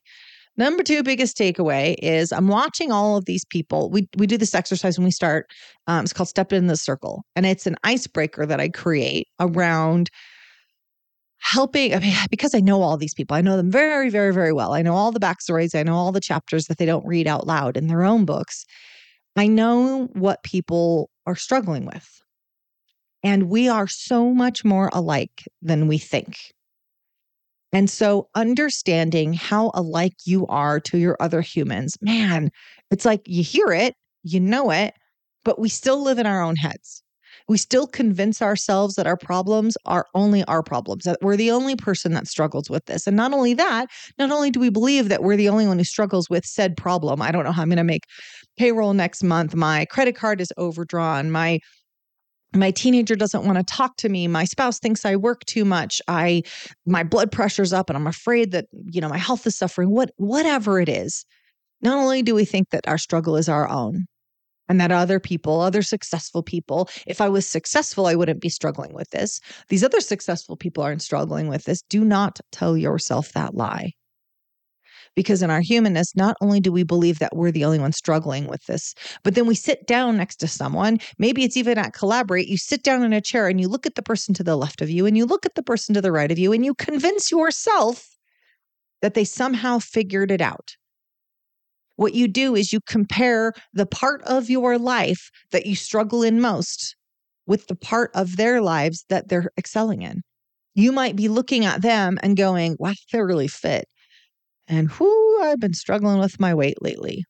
Number 0.55 0.83
two 0.83 1.01
biggest 1.01 1.35
takeaway 1.37 1.95
is 1.99 2.31
I'm 2.31 2.47
watching 2.47 2.91
all 2.91 3.17
of 3.17 3.25
these 3.25 3.43
people. 3.43 3.89
We 3.89 4.07
we 4.17 4.27
do 4.27 4.37
this 4.37 4.53
exercise 4.53 4.97
when 4.97 5.05
we 5.05 5.11
start. 5.11 5.47
Um, 5.87 6.03
it's 6.03 6.13
called 6.13 6.29
Step 6.29 6.53
in 6.53 6.67
the 6.67 6.77
Circle, 6.77 7.23
and 7.35 7.45
it's 7.45 7.65
an 7.65 7.75
icebreaker 7.83 8.45
that 8.45 8.59
I 8.59 8.69
create 8.69 9.27
around 9.39 10.11
helping 11.39 11.93
I 11.93 11.99
mean, 11.99 12.15
because 12.29 12.55
I 12.55 12.59
know 12.59 12.81
all 12.81 12.97
these 12.97 13.13
people. 13.13 13.35
I 13.35 13.41
know 13.41 13.57
them 13.57 13.71
very, 13.71 14.09
very, 14.09 14.33
very 14.33 14.53
well. 14.53 14.73
I 14.73 14.81
know 14.81 14.93
all 14.93 15.11
the 15.11 15.19
backstories. 15.19 15.77
I 15.77 15.83
know 15.83 15.95
all 15.95 16.11
the 16.11 16.21
chapters 16.21 16.65
that 16.65 16.77
they 16.77 16.85
don't 16.85 17.05
read 17.05 17.27
out 17.27 17.47
loud 17.47 17.75
in 17.75 17.87
their 17.87 18.03
own 18.03 18.23
books. 18.23 18.65
I 19.35 19.47
know 19.47 20.09
what 20.13 20.43
people 20.43 21.09
are 21.25 21.35
struggling 21.35 21.85
with. 21.85 22.21
And 23.23 23.49
we 23.49 23.69
are 23.69 23.87
so 23.87 24.33
much 24.33 24.65
more 24.65 24.89
alike 24.93 25.43
than 25.61 25.87
we 25.87 25.97
think. 25.97 26.37
And 27.71 27.89
so, 27.89 28.29
understanding 28.35 29.33
how 29.33 29.71
alike 29.73 30.15
you 30.25 30.45
are 30.47 30.79
to 30.81 30.97
your 30.97 31.17
other 31.19 31.41
humans, 31.41 31.97
man, 32.01 32.51
it's 32.91 33.05
like 33.05 33.21
you 33.25 33.43
hear 33.43 33.71
it, 33.71 33.95
you 34.23 34.39
know 34.39 34.69
it, 34.69 34.93
but 35.43 35.59
we 35.59 35.69
still 35.69 36.01
live 36.03 36.19
in 36.19 36.27
our 36.27 36.41
own 36.41 36.55
heads. 36.55 37.02
We 37.47 37.57
still 37.57 37.87
convince 37.87 38.41
ourselves 38.41 38.95
that 38.95 39.07
our 39.07 39.17
problems 39.17 39.75
are 39.85 40.05
only 40.13 40.43
our 40.45 40.63
problems, 40.63 41.03
that 41.03 41.19
we're 41.21 41.37
the 41.37 41.51
only 41.51 41.75
person 41.75 42.13
that 42.13 42.27
struggles 42.27 42.69
with 42.69 42.85
this. 42.85 43.07
And 43.07 43.17
not 43.17 43.33
only 43.33 43.53
that, 43.55 43.87
not 44.17 44.31
only 44.31 44.51
do 44.51 44.59
we 44.59 44.69
believe 44.69 45.09
that 45.09 45.23
we're 45.23 45.37
the 45.37 45.49
only 45.49 45.67
one 45.67 45.77
who 45.77 45.83
struggles 45.83 46.29
with 46.29 46.45
said 46.45 46.77
problem, 46.77 47.21
I 47.21 47.31
don't 47.31 47.43
know 47.43 47.51
how 47.51 47.61
I'm 47.61 47.69
going 47.69 47.77
to 47.77 47.83
make 47.83 48.05
payroll 48.57 48.93
next 48.93 49.23
month, 49.23 49.55
my 49.55 49.85
credit 49.85 50.15
card 50.15 50.41
is 50.41 50.51
overdrawn, 50.57 51.31
my 51.31 51.59
my 52.55 52.71
teenager 52.71 53.15
doesn't 53.15 53.45
want 53.45 53.57
to 53.57 53.63
talk 53.63 53.97
to 53.97 54.09
me 54.09 54.27
my 54.27 54.45
spouse 54.45 54.79
thinks 54.79 55.05
i 55.05 55.15
work 55.15 55.43
too 55.45 55.65
much 55.65 56.01
i 56.07 56.41
my 56.85 57.03
blood 57.03 57.31
pressure's 57.31 57.73
up 57.73 57.89
and 57.89 57.97
i'm 57.97 58.07
afraid 58.07 58.51
that 58.51 58.65
you 58.85 59.01
know 59.01 59.09
my 59.09 59.17
health 59.17 59.47
is 59.47 59.57
suffering 59.57 59.89
what 59.89 60.11
whatever 60.17 60.79
it 60.79 60.89
is 60.89 61.25
not 61.81 61.97
only 61.97 62.21
do 62.21 62.35
we 62.35 62.45
think 62.45 62.69
that 62.69 62.87
our 62.87 62.97
struggle 62.97 63.35
is 63.35 63.49
our 63.49 63.67
own 63.67 64.05
and 64.69 64.79
that 64.79 64.91
other 64.91 65.19
people 65.19 65.59
other 65.59 65.81
successful 65.81 66.43
people 66.43 66.89
if 67.07 67.21
i 67.21 67.29
was 67.29 67.47
successful 67.47 68.07
i 68.07 68.15
wouldn't 68.15 68.41
be 68.41 68.49
struggling 68.49 68.93
with 68.93 69.09
this 69.11 69.39
these 69.69 69.83
other 69.83 69.99
successful 69.99 70.55
people 70.55 70.83
aren't 70.83 71.01
struggling 71.01 71.47
with 71.47 71.63
this 71.65 71.81
do 71.83 72.03
not 72.03 72.39
tell 72.51 72.77
yourself 72.77 73.31
that 73.33 73.55
lie 73.55 73.91
because 75.15 75.43
in 75.43 75.49
our 75.49 75.61
humanness, 75.61 76.15
not 76.15 76.35
only 76.41 76.59
do 76.59 76.71
we 76.71 76.83
believe 76.83 77.19
that 77.19 77.35
we're 77.35 77.51
the 77.51 77.65
only 77.65 77.79
one 77.79 77.91
struggling 77.91 78.47
with 78.47 78.65
this, 78.65 78.93
but 79.23 79.35
then 79.35 79.45
we 79.45 79.55
sit 79.55 79.85
down 79.85 80.17
next 80.17 80.37
to 80.37 80.47
someone. 80.47 80.99
Maybe 81.17 81.43
it's 81.43 81.57
even 81.57 81.77
at 81.77 81.93
Collaborate. 81.93 82.47
You 82.47 82.57
sit 82.57 82.83
down 82.83 83.03
in 83.03 83.13
a 83.13 83.21
chair 83.21 83.47
and 83.47 83.59
you 83.59 83.67
look 83.67 83.85
at 83.85 83.95
the 83.95 84.01
person 84.01 84.33
to 84.35 84.43
the 84.43 84.55
left 84.55 84.81
of 84.81 84.89
you 84.89 85.05
and 85.05 85.17
you 85.17 85.25
look 85.25 85.45
at 85.45 85.55
the 85.55 85.63
person 85.63 85.93
to 85.95 86.01
the 86.01 86.11
right 86.11 86.31
of 86.31 86.39
you 86.39 86.53
and 86.53 86.65
you 86.65 86.73
convince 86.75 87.31
yourself 87.31 88.09
that 89.01 89.13
they 89.13 89.25
somehow 89.25 89.79
figured 89.79 90.31
it 90.31 90.41
out. 90.41 90.75
What 91.95 92.13
you 92.13 92.27
do 92.27 92.55
is 92.55 92.73
you 92.73 92.79
compare 92.87 93.53
the 93.73 93.85
part 93.85 94.21
of 94.23 94.49
your 94.49 94.77
life 94.77 95.29
that 95.51 95.65
you 95.65 95.75
struggle 95.75 96.23
in 96.23 96.41
most 96.41 96.95
with 97.45 97.67
the 97.67 97.75
part 97.75 98.11
of 98.15 98.37
their 98.37 98.61
lives 98.61 99.05
that 99.09 99.29
they're 99.29 99.51
excelling 99.57 100.01
in. 100.01 100.21
You 100.75 100.91
might 100.91 101.15
be 101.15 101.27
looking 101.27 101.65
at 101.65 101.81
them 101.81 102.17
and 102.23 102.35
going, 102.35 102.75
wow, 102.79 102.93
they're 103.11 103.25
really 103.25 103.47
fit. 103.47 103.85
And 104.67 104.89
whoo, 104.89 105.41
I've 105.41 105.59
been 105.59 105.73
struggling 105.73 106.19
with 106.19 106.39
my 106.39 106.53
weight 106.53 106.81
lately. 106.81 107.25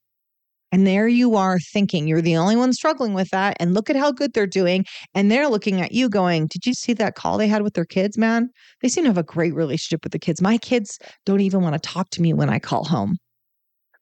And 0.72 0.88
there 0.88 1.08
you 1.08 1.36
are 1.36 1.60
thinking 1.60 2.08
you're 2.08 2.22
the 2.22 2.38
only 2.38 2.56
one 2.56 2.74
struggling 2.74 3.14
with 3.14 3.30
that. 3.30 3.56
And 3.60 3.76
look 3.76 3.92
at 3.92 3.96
how 3.96 4.12
good 4.12 4.34
they're 4.34 4.48
doing. 4.48 4.86
And 5.14 5.30
they're 5.30 5.48
looking 5.48 5.82
at 5.82 5.92
you 5.92 6.10
going, 6.10 6.48
Did 6.48 6.66
you 6.66 6.74
see 6.74 6.94
that 6.94 7.14
call 7.14 7.38
they 7.38 7.48
had 7.48 7.62
with 7.62 7.76
their 7.76 7.86
kids, 7.86 8.18
man? 8.18 8.50
They 8.82 8.90
seem 8.90 9.04
to 9.04 9.10
have 9.10 9.18
a 9.18 9.24
great 9.24 9.54
relationship 9.54 10.04
with 10.04 10.14
the 10.14 10.20
kids. 10.20 10.42
My 10.42 10.58
kids 10.58 10.98
don't 11.28 11.42
even 11.42 11.62
want 11.62 11.76
to 11.76 11.80
talk 11.80 12.10
to 12.12 12.24
me 12.24 12.34
when 12.34 12.50
I 12.50 12.58
call 12.58 12.86
home. 12.86 13.18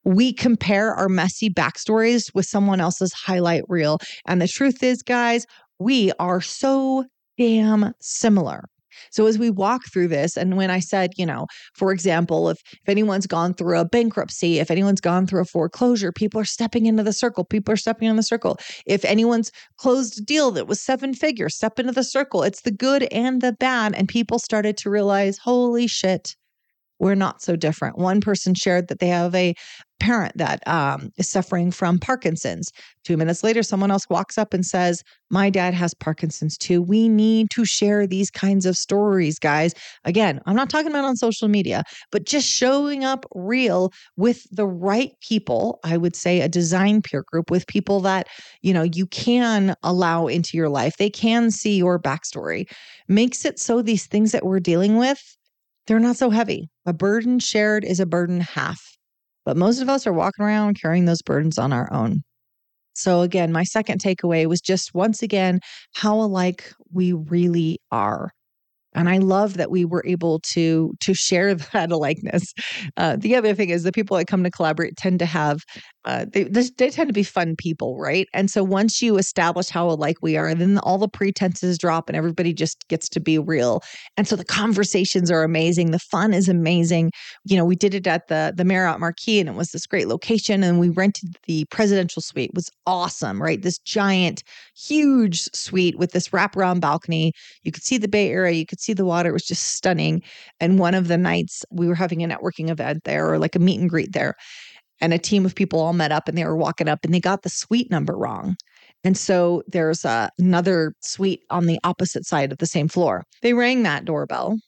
We 0.04 0.32
compare 0.32 0.94
our 0.94 1.08
messy 1.08 1.48
backstories 1.50 2.34
with 2.34 2.46
someone 2.46 2.80
else's 2.80 3.12
highlight 3.12 3.64
reel. 3.68 3.98
And 4.26 4.40
the 4.40 4.48
truth 4.48 4.82
is, 4.82 5.02
guys, 5.02 5.46
we 5.78 6.12
are 6.18 6.40
so 6.40 7.04
damn 7.38 7.92
similar. 8.00 8.64
So 9.10 9.26
as 9.26 9.38
we 9.38 9.50
walk 9.50 9.82
through 9.92 10.08
this, 10.08 10.36
and 10.36 10.56
when 10.56 10.70
I 10.70 10.78
said, 10.78 11.12
you 11.16 11.26
know, 11.26 11.46
for 11.74 11.92
example, 11.92 12.50
if 12.50 12.58
if 12.72 12.88
anyone's 12.88 13.26
gone 13.26 13.54
through 13.54 13.78
a 13.78 13.84
bankruptcy, 13.84 14.58
if 14.58 14.70
anyone's 14.70 15.00
gone 15.00 15.26
through 15.26 15.42
a 15.42 15.46
foreclosure, 15.46 16.12
people 16.12 16.40
are 16.40 16.44
stepping 16.44 16.86
into 16.86 17.02
the 17.02 17.12
circle. 17.12 17.44
People 17.44 17.72
are 17.72 17.76
stepping 17.76 18.08
in 18.08 18.16
the 18.16 18.22
circle. 18.22 18.58
If 18.86 19.04
anyone's 19.04 19.50
closed 19.76 20.20
a 20.20 20.22
deal 20.22 20.50
that 20.52 20.66
was 20.66 20.80
seven 20.80 21.14
figures, 21.14 21.56
step 21.56 21.78
into 21.78 21.92
the 21.92 22.04
circle. 22.04 22.42
It's 22.42 22.62
the 22.62 22.70
good 22.70 23.04
and 23.04 23.40
the 23.40 23.52
bad. 23.52 23.94
And 23.94 24.08
people 24.08 24.38
started 24.38 24.76
to 24.78 24.90
realize, 24.90 25.38
holy 25.38 25.86
shit, 25.86 26.36
we're 27.02 27.16
not 27.16 27.42
so 27.42 27.56
different. 27.56 27.98
One 27.98 28.20
person 28.20 28.54
shared 28.54 28.86
that 28.86 29.00
they 29.00 29.08
have 29.08 29.34
a 29.34 29.54
parent 29.98 30.36
that 30.38 30.66
um, 30.68 31.10
is 31.16 31.28
suffering 31.28 31.72
from 31.72 31.98
Parkinson's. 31.98 32.70
Two 33.02 33.16
minutes 33.16 33.42
later, 33.42 33.64
someone 33.64 33.90
else 33.90 34.08
walks 34.08 34.38
up 34.38 34.54
and 34.54 34.64
says, 34.64 35.02
My 35.28 35.50
dad 35.50 35.74
has 35.74 35.94
Parkinson's 35.94 36.56
too. 36.56 36.80
We 36.80 37.08
need 37.08 37.50
to 37.54 37.64
share 37.64 38.06
these 38.06 38.30
kinds 38.30 38.66
of 38.66 38.76
stories, 38.76 39.40
guys. 39.40 39.74
Again, 40.04 40.40
I'm 40.46 40.54
not 40.54 40.70
talking 40.70 40.92
about 40.92 41.04
on 41.04 41.16
social 41.16 41.48
media, 41.48 41.82
but 42.12 42.24
just 42.24 42.48
showing 42.48 43.04
up 43.04 43.26
real 43.34 43.92
with 44.16 44.46
the 44.52 44.66
right 44.66 45.10
people. 45.20 45.80
I 45.82 45.96
would 45.96 46.14
say 46.14 46.40
a 46.40 46.48
design 46.48 47.02
peer 47.02 47.24
group 47.26 47.50
with 47.50 47.66
people 47.66 47.98
that, 48.00 48.28
you 48.60 48.72
know, 48.72 48.84
you 48.84 49.06
can 49.06 49.74
allow 49.82 50.28
into 50.28 50.56
your 50.56 50.68
life. 50.68 50.98
They 50.98 51.10
can 51.10 51.50
see 51.50 51.76
your 51.76 51.98
backstory, 51.98 52.70
makes 53.08 53.44
it 53.44 53.58
so 53.58 53.82
these 53.82 54.06
things 54.06 54.30
that 54.30 54.46
we're 54.46 54.60
dealing 54.60 54.98
with 54.98 55.36
they're 55.86 56.00
not 56.00 56.16
so 56.16 56.30
heavy. 56.30 56.70
A 56.86 56.92
burden 56.92 57.38
shared 57.38 57.84
is 57.84 58.00
a 58.00 58.06
burden 58.06 58.40
half. 58.40 58.80
But 59.44 59.56
most 59.56 59.80
of 59.80 59.88
us 59.88 60.06
are 60.06 60.12
walking 60.12 60.44
around 60.44 60.80
carrying 60.80 61.04
those 61.04 61.22
burdens 61.22 61.58
on 61.58 61.72
our 61.72 61.92
own. 61.92 62.22
So, 62.94 63.22
again, 63.22 63.52
my 63.52 63.64
second 63.64 64.00
takeaway 64.00 64.46
was 64.46 64.60
just 64.60 64.94
once 64.94 65.22
again 65.22 65.60
how 65.94 66.20
alike 66.20 66.72
we 66.92 67.12
really 67.12 67.80
are 67.90 68.32
and 68.94 69.08
i 69.08 69.18
love 69.18 69.56
that 69.56 69.70
we 69.70 69.84
were 69.84 70.04
able 70.06 70.40
to 70.40 70.92
to 71.00 71.14
share 71.14 71.54
that 71.72 71.90
likeness. 71.90 72.52
Uh, 72.96 73.16
the 73.16 73.34
other 73.34 73.54
thing 73.54 73.70
is 73.70 73.82
the 73.82 73.92
people 73.92 74.16
that 74.16 74.26
come 74.26 74.42
to 74.44 74.50
collaborate 74.50 74.96
tend 74.96 75.18
to 75.18 75.26
have 75.26 75.60
uh, 76.04 76.26
they, 76.32 76.42
they 76.42 76.90
tend 76.90 77.08
to 77.08 77.12
be 77.12 77.22
fun 77.22 77.54
people 77.56 77.96
right? 77.98 78.26
And 78.34 78.50
so 78.50 78.64
once 78.64 79.00
you 79.00 79.18
establish 79.18 79.68
how 79.68 79.88
alike 79.88 80.16
we 80.20 80.36
are 80.36 80.54
then 80.54 80.78
all 80.78 80.98
the 80.98 81.08
pretenses 81.08 81.78
drop 81.78 82.08
and 82.08 82.16
everybody 82.16 82.52
just 82.52 82.88
gets 82.88 83.08
to 83.10 83.20
be 83.20 83.38
real. 83.38 83.82
And 84.16 84.26
so 84.26 84.36
the 84.36 84.44
conversations 84.44 85.30
are 85.30 85.44
amazing. 85.44 85.92
The 85.92 85.98
fun 85.98 86.34
is 86.34 86.48
amazing. 86.48 87.12
You 87.44 87.56
know 87.56 87.64
we 87.64 87.76
did 87.76 87.94
it 87.94 88.06
at 88.06 88.28
the 88.28 88.52
the 88.56 88.64
marriott 88.64 89.00
marquis 89.00 89.40
and 89.40 89.48
it 89.48 89.54
was 89.54 89.70
this 89.70 89.86
great 89.86 90.08
location 90.08 90.62
and 90.62 90.80
we 90.80 90.88
rented 90.88 91.36
the 91.46 91.64
presidential 91.66 92.22
suite. 92.22 92.50
It 92.50 92.56
was 92.56 92.70
awesome 92.86 93.40
right? 93.40 93.62
This 93.62 93.78
giant 93.78 94.42
huge 94.76 95.42
suite 95.54 95.98
with 95.98 96.12
this 96.12 96.28
wraparound 96.30 96.80
balcony. 96.80 97.32
You 97.62 97.72
could 97.72 97.84
see 97.84 97.98
the 97.98 98.08
bay 98.08 98.30
area. 98.30 98.52
You 98.52 98.66
could 98.66 98.80
see 98.82 98.92
the 98.92 99.04
water. 99.04 99.30
It 99.30 99.32
was 99.32 99.46
just 99.46 99.74
stunning. 99.76 100.22
And 100.60 100.78
one 100.78 100.94
of 100.94 101.08
the 101.08 101.18
nights 101.18 101.64
we 101.70 101.86
were 101.86 101.94
having 101.94 102.22
a 102.22 102.28
networking 102.28 102.70
event 102.70 103.04
there 103.04 103.30
or 103.30 103.38
like 103.38 103.54
a 103.54 103.60
meet 103.60 103.80
and 103.80 103.90
greet 103.90 104.12
there. 104.12 104.34
And 105.00 105.12
a 105.12 105.18
team 105.18 105.44
of 105.44 105.54
people 105.54 105.80
all 105.80 105.92
met 105.92 106.12
up 106.12 106.28
and 106.28 106.38
they 106.38 106.44
were 106.44 106.56
walking 106.56 106.88
up 106.88 107.04
and 107.04 107.12
they 107.12 107.20
got 107.20 107.42
the 107.42 107.48
suite 107.48 107.90
number 107.90 108.16
wrong. 108.16 108.56
And 109.04 109.16
so 109.16 109.62
there's 109.66 110.04
uh, 110.04 110.28
another 110.38 110.94
suite 111.00 111.42
on 111.50 111.66
the 111.66 111.80
opposite 111.82 112.24
side 112.24 112.52
of 112.52 112.58
the 112.58 112.66
same 112.66 112.88
floor. 112.88 113.24
They 113.42 113.52
rang 113.52 113.82
that 113.82 114.04
doorbell 114.04 114.58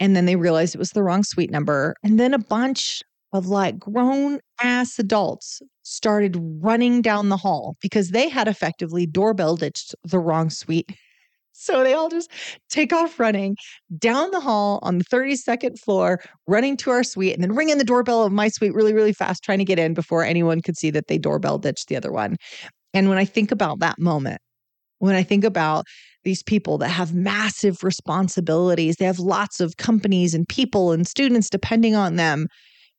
and 0.00 0.14
then 0.14 0.26
they 0.26 0.36
realized 0.36 0.74
it 0.74 0.78
was 0.78 0.90
the 0.90 1.02
wrong 1.02 1.24
suite 1.24 1.50
number. 1.50 1.94
And 2.02 2.20
then 2.20 2.34
a 2.34 2.38
bunch 2.38 3.02
of 3.32 3.46
like 3.46 3.78
grown 3.78 4.40
ass 4.62 4.98
adults 4.98 5.60
started 5.82 6.36
running 6.60 7.02
down 7.02 7.28
the 7.28 7.36
hall 7.36 7.76
because 7.80 8.10
they 8.10 8.28
had 8.28 8.48
effectively 8.48 9.06
doorbell 9.06 9.56
ditched 9.56 9.94
the 10.04 10.18
wrong 10.18 10.50
suite. 10.50 10.90
So 11.60 11.82
they 11.82 11.92
all 11.92 12.08
just 12.08 12.30
take 12.70 12.92
off 12.92 13.18
running 13.18 13.56
down 13.98 14.30
the 14.30 14.38
hall 14.38 14.78
on 14.82 14.98
the 14.98 15.04
32nd 15.04 15.76
floor, 15.76 16.20
running 16.46 16.76
to 16.78 16.90
our 16.90 17.02
suite, 17.02 17.34
and 17.34 17.42
then 17.42 17.56
ringing 17.56 17.78
the 17.78 17.84
doorbell 17.84 18.22
of 18.22 18.32
my 18.32 18.46
suite 18.48 18.72
really, 18.74 18.94
really 18.94 19.12
fast, 19.12 19.42
trying 19.42 19.58
to 19.58 19.64
get 19.64 19.78
in 19.78 19.92
before 19.92 20.22
anyone 20.22 20.62
could 20.62 20.76
see 20.76 20.90
that 20.90 21.08
they 21.08 21.18
doorbell 21.18 21.58
ditched 21.58 21.88
the 21.88 21.96
other 21.96 22.12
one. 22.12 22.36
And 22.94 23.08
when 23.08 23.18
I 23.18 23.24
think 23.24 23.50
about 23.50 23.80
that 23.80 23.98
moment, 23.98 24.40
when 25.00 25.16
I 25.16 25.24
think 25.24 25.42
about 25.42 25.84
these 26.22 26.44
people 26.44 26.78
that 26.78 26.90
have 26.90 27.12
massive 27.12 27.82
responsibilities, 27.82 28.96
they 28.96 29.04
have 29.04 29.18
lots 29.18 29.60
of 29.60 29.78
companies 29.78 30.34
and 30.34 30.48
people 30.48 30.92
and 30.92 31.08
students 31.08 31.50
depending 31.50 31.96
on 31.96 32.14
them, 32.14 32.46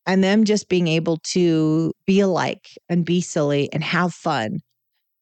and 0.06 0.22
them 0.22 0.44
just 0.44 0.68
being 0.68 0.90
able 0.90 1.18
to 1.24 1.94
be 2.06 2.20
alike 2.20 2.68
and 2.90 3.06
be 3.06 3.22
silly 3.22 3.72
and 3.72 3.86
have 3.86 4.14
fun 4.14 4.60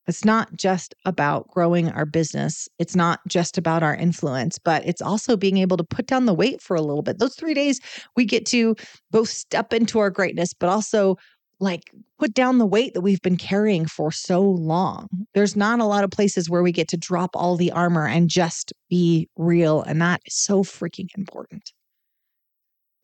it's 0.08 0.24
not 0.24 0.56
just 0.56 0.96
about 1.06 1.50
growing 1.50 1.90
our 1.90 2.06
business. 2.06 2.68
It's 2.80 2.96
not 2.96 3.20
just 3.28 3.58
about 3.58 3.84
our 3.84 3.96
influence, 3.96 4.58
but 4.58 4.86
it's 4.86 5.02
also 5.02 5.36
being 5.36 5.58
able 5.58 5.78
to 5.78 5.84
put 5.84 6.08
down 6.08 6.26
the 6.26 6.34
weight 6.34 6.62
for 6.62 6.76
a 6.76 6.82
little 6.82 7.02
bit. 7.02 7.20
Those 7.20 7.36
three 7.36 7.54
days, 7.54 7.82
we 8.16 8.26
get 8.26 8.46
to 8.48 8.76
both 9.12 9.30
step 9.30 9.74
into 9.74 10.00
our 10.00 10.10
greatness, 10.10 10.54
but 10.54 10.70
also 10.70 11.18
like 11.60 11.92
put 12.20 12.34
down 12.34 12.58
the 12.60 12.66
weight 12.66 12.94
that 12.94 13.02
we've 13.02 13.22
been 13.22 13.38
carrying 13.38 13.86
for 13.86 14.12
so 14.12 14.42
long. 14.42 15.08
Mm-hmm. 15.14 15.24
There's 15.34 15.56
not 15.56 15.80
a 15.80 15.86
lot 15.86 16.04
of 16.04 16.12
places 16.12 16.50
where 16.50 16.64
we 16.64 16.72
get 16.72 16.88
to 16.90 16.98
drop 16.98 17.32
all 17.36 17.56
the 17.56 17.72
armor 17.72 18.08
and 18.08 18.30
just 18.30 18.74
be 18.90 19.28
real. 19.36 19.82
And 19.82 20.02
that 20.02 20.22
is 20.26 20.36
so 20.36 20.64
freaking 20.64 21.10
important. 21.18 21.74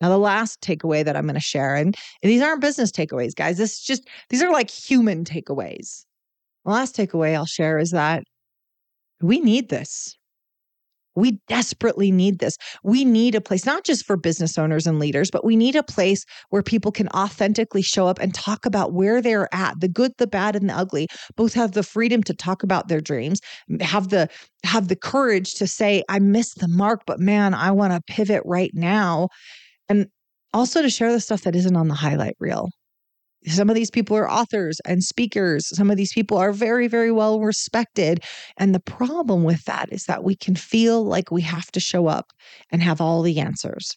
Now, 0.00 0.08
the 0.08 0.18
last 0.18 0.60
takeaway 0.60 1.04
that 1.04 1.16
I'm 1.16 1.24
going 1.24 1.34
to 1.34 1.40
share, 1.40 1.74
and, 1.74 1.96
and 2.22 2.30
these 2.30 2.42
aren't 2.42 2.60
business 2.60 2.90
takeaways, 2.90 3.34
guys. 3.34 3.58
This 3.58 3.74
is 3.74 3.80
just, 3.80 4.08
these 4.28 4.42
are 4.42 4.52
like 4.52 4.70
human 4.70 5.24
takeaways. 5.24 6.04
Last 6.64 6.96
takeaway 6.96 7.34
I'll 7.34 7.46
share 7.46 7.78
is 7.78 7.90
that 7.90 8.24
we 9.20 9.40
need 9.40 9.68
this. 9.68 10.16
We 11.16 11.38
desperately 11.46 12.10
need 12.10 12.40
this. 12.40 12.56
We 12.82 13.04
need 13.04 13.36
a 13.36 13.40
place, 13.40 13.64
not 13.64 13.84
just 13.84 14.04
for 14.04 14.16
business 14.16 14.58
owners 14.58 14.86
and 14.86 14.98
leaders, 14.98 15.30
but 15.30 15.44
we 15.44 15.54
need 15.54 15.76
a 15.76 15.82
place 15.82 16.24
where 16.50 16.62
people 16.62 16.90
can 16.90 17.08
authentically 17.10 17.82
show 17.82 18.08
up 18.08 18.18
and 18.18 18.34
talk 18.34 18.66
about 18.66 18.92
where 18.92 19.22
they're 19.22 19.48
at, 19.54 19.78
the 19.80 19.88
good, 19.88 20.12
the 20.18 20.26
bad, 20.26 20.56
and 20.56 20.68
the 20.68 20.74
ugly. 20.74 21.06
Both 21.36 21.54
have 21.54 21.72
the 21.72 21.84
freedom 21.84 22.22
to 22.24 22.34
talk 22.34 22.64
about 22.64 22.88
their 22.88 23.00
dreams, 23.00 23.40
have 23.80 24.08
the 24.08 24.28
have 24.64 24.88
the 24.88 24.96
courage 24.96 25.54
to 25.54 25.68
say, 25.68 26.02
I 26.08 26.18
missed 26.18 26.58
the 26.58 26.68
mark, 26.68 27.02
but 27.06 27.20
man, 27.20 27.54
I 27.54 27.70
want 27.70 27.92
to 27.92 28.12
pivot 28.12 28.42
right 28.44 28.72
now. 28.74 29.28
And 29.88 30.08
also 30.52 30.82
to 30.82 30.90
share 30.90 31.12
the 31.12 31.20
stuff 31.20 31.42
that 31.42 31.54
isn't 31.54 31.76
on 31.76 31.88
the 31.88 31.94
highlight 31.94 32.36
reel. 32.40 32.70
Some 33.46 33.68
of 33.68 33.74
these 33.74 33.90
people 33.90 34.16
are 34.16 34.30
authors 34.30 34.80
and 34.86 35.02
speakers. 35.02 35.68
Some 35.68 35.90
of 35.90 35.96
these 35.96 36.12
people 36.12 36.38
are 36.38 36.52
very, 36.52 36.88
very 36.88 37.12
well 37.12 37.40
respected. 37.40 38.24
And 38.56 38.74
the 38.74 38.80
problem 38.80 39.44
with 39.44 39.64
that 39.64 39.92
is 39.92 40.04
that 40.04 40.24
we 40.24 40.34
can 40.34 40.56
feel 40.56 41.04
like 41.04 41.30
we 41.30 41.42
have 41.42 41.70
to 41.72 41.80
show 41.80 42.06
up 42.06 42.32
and 42.70 42.82
have 42.82 43.00
all 43.00 43.22
the 43.22 43.40
answers. 43.40 43.96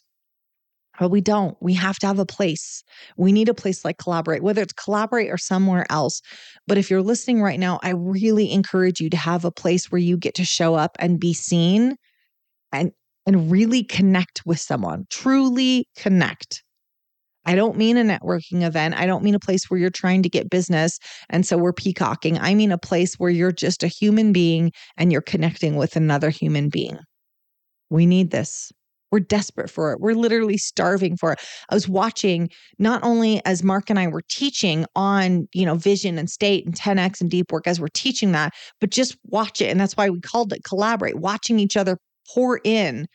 But 0.98 1.10
we 1.10 1.20
don't. 1.20 1.56
We 1.60 1.74
have 1.74 1.98
to 2.00 2.06
have 2.08 2.18
a 2.18 2.26
place. 2.26 2.82
We 3.16 3.30
need 3.30 3.48
a 3.48 3.54
place 3.54 3.84
like 3.84 3.98
Collaborate, 3.98 4.42
whether 4.42 4.62
it's 4.62 4.72
Collaborate 4.72 5.30
or 5.30 5.38
somewhere 5.38 5.86
else. 5.90 6.20
But 6.66 6.76
if 6.76 6.90
you're 6.90 7.02
listening 7.02 7.40
right 7.40 7.60
now, 7.60 7.78
I 7.82 7.90
really 7.90 8.50
encourage 8.50 9.00
you 9.00 9.08
to 9.10 9.16
have 9.16 9.44
a 9.44 9.52
place 9.52 9.92
where 9.92 10.00
you 10.00 10.16
get 10.16 10.34
to 10.34 10.44
show 10.44 10.74
up 10.74 10.96
and 10.98 11.20
be 11.20 11.34
seen 11.34 11.96
and 12.72 12.90
and 13.26 13.50
really 13.50 13.84
connect 13.84 14.42
with 14.44 14.58
someone. 14.58 15.06
Truly 15.10 15.86
connect. 15.96 16.64
I 17.48 17.54
don't 17.54 17.78
mean 17.78 17.96
a 17.96 18.04
networking 18.04 18.62
event. 18.62 18.94
I 18.98 19.06
don't 19.06 19.24
mean 19.24 19.34
a 19.34 19.40
place 19.40 19.70
where 19.70 19.80
you're 19.80 19.88
trying 19.88 20.22
to 20.22 20.28
get 20.28 20.50
business. 20.50 20.98
And 21.30 21.46
so 21.46 21.56
we're 21.56 21.72
peacocking. 21.72 22.36
I 22.38 22.54
mean 22.54 22.70
a 22.70 22.76
place 22.76 23.14
where 23.14 23.30
you're 23.30 23.52
just 23.52 23.82
a 23.82 23.88
human 23.88 24.34
being 24.34 24.70
and 24.98 25.10
you're 25.10 25.22
connecting 25.22 25.76
with 25.76 25.96
another 25.96 26.28
human 26.28 26.68
being. 26.68 26.98
We 27.88 28.04
need 28.04 28.32
this. 28.32 28.70
We're 29.10 29.20
desperate 29.20 29.70
for 29.70 29.92
it. 29.92 29.98
We're 29.98 30.12
literally 30.12 30.58
starving 30.58 31.16
for 31.16 31.32
it. 31.32 31.38
I 31.70 31.74
was 31.74 31.88
watching 31.88 32.50
not 32.78 33.02
only 33.02 33.42
as 33.46 33.62
Mark 33.62 33.88
and 33.88 33.98
I 33.98 34.08
were 34.08 34.24
teaching 34.28 34.84
on, 34.94 35.48
you 35.54 35.64
know, 35.64 35.76
vision 35.76 36.18
and 36.18 36.28
state 36.28 36.66
and 36.66 36.74
10x 36.74 37.22
and 37.22 37.30
deep 37.30 37.50
work 37.50 37.66
as 37.66 37.80
we're 37.80 37.88
teaching 37.88 38.32
that, 38.32 38.52
but 38.78 38.90
just 38.90 39.16
watch 39.24 39.62
it. 39.62 39.70
And 39.70 39.80
that's 39.80 39.96
why 39.96 40.10
we 40.10 40.20
called 40.20 40.52
it 40.52 40.64
collaborate, 40.64 41.16
watching 41.16 41.58
each 41.58 41.78
other 41.78 41.96
pour 42.30 42.60
in 42.62 43.06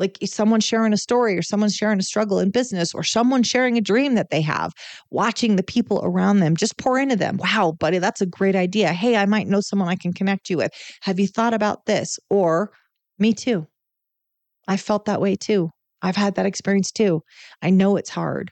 like 0.00 0.18
someone 0.24 0.60
sharing 0.60 0.94
a 0.94 0.96
story 0.96 1.36
or 1.36 1.42
someone 1.42 1.68
sharing 1.68 1.98
a 2.00 2.02
struggle 2.02 2.38
in 2.40 2.50
business 2.50 2.94
or 2.94 3.04
someone 3.04 3.42
sharing 3.42 3.76
a 3.76 3.82
dream 3.82 4.14
that 4.14 4.30
they 4.30 4.40
have, 4.40 4.72
watching 5.10 5.56
the 5.56 5.62
people 5.62 6.00
around 6.02 6.40
them 6.40 6.56
just 6.56 6.78
pour 6.78 6.98
into 6.98 7.16
them. 7.16 7.36
Wow, 7.36 7.76
buddy, 7.78 7.98
that's 7.98 8.22
a 8.22 8.26
great 8.26 8.56
idea. 8.56 8.92
Hey, 8.94 9.16
I 9.16 9.26
might 9.26 9.46
know 9.46 9.60
someone 9.60 9.88
I 9.88 9.96
can 9.96 10.14
connect 10.14 10.48
you 10.48 10.56
with. 10.56 10.72
Have 11.02 11.20
you 11.20 11.28
thought 11.28 11.54
about 11.54 11.84
this? 11.84 12.18
Or 12.30 12.72
me 13.18 13.34
too. 13.34 13.66
I 14.66 14.78
felt 14.78 15.04
that 15.04 15.20
way 15.20 15.36
too. 15.36 15.70
I've 16.00 16.16
had 16.16 16.34
that 16.36 16.46
experience 16.46 16.90
too. 16.90 17.22
I 17.60 17.68
know 17.68 17.96
it's 17.96 18.10
hard. 18.10 18.50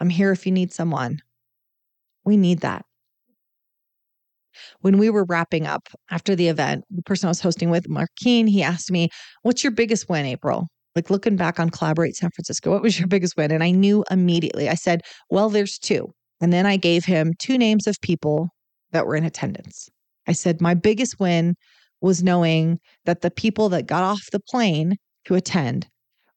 I'm 0.00 0.08
here 0.08 0.32
if 0.32 0.46
you 0.46 0.52
need 0.52 0.72
someone. 0.72 1.18
We 2.24 2.38
need 2.38 2.60
that. 2.60 2.84
When 4.80 4.96
we 4.96 5.10
were 5.10 5.24
wrapping 5.24 5.66
up 5.66 5.88
after 6.10 6.34
the 6.34 6.48
event, 6.48 6.84
the 6.90 7.02
person 7.02 7.26
I 7.26 7.30
was 7.30 7.40
hosting 7.42 7.68
with, 7.68 7.90
Mark 7.90 8.08
Keen, 8.16 8.46
he 8.46 8.62
asked 8.62 8.90
me, 8.90 9.10
What's 9.42 9.62
your 9.62 9.70
biggest 9.70 10.08
win, 10.08 10.24
April? 10.24 10.66
Like 10.96 11.10
looking 11.10 11.36
back 11.36 11.60
on 11.60 11.70
Collaborate 11.70 12.16
San 12.16 12.30
Francisco, 12.30 12.70
what 12.70 12.82
was 12.82 12.98
your 12.98 13.06
biggest 13.06 13.36
win? 13.36 13.52
And 13.52 13.62
I 13.62 13.70
knew 13.70 14.02
immediately. 14.10 14.68
I 14.68 14.74
said, 14.74 15.02
well, 15.30 15.50
there's 15.50 15.78
two. 15.78 16.08
And 16.40 16.52
then 16.52 16.66
I 16.66 16.76
gave 16.76 17.04
him 17.04 17.34
two 17.38 17.58
names 17.58 17.86
of 17.86 18.00
people 18.00 18.48
that 18.92 19.06
were 19.06 19.14
in 19.14 19.24
attendance. 19.24 19.88
I 20.26 20.32
said, 20.32 20.60
my 20.60 20.74
biggest 20.74 21.20
win 21.20 21.54
was 22.00 22.22
knowing 22.22 22.78
that 23.04 23.20
the 23.20 23.30
people 23.30 23.68
that 23.68 23.86
got 23.86 24.02
off 24.02 24.22
the 24.32 24.40
plane 24.40 24.96
to 25.26 25.34
attend 25.34 25.86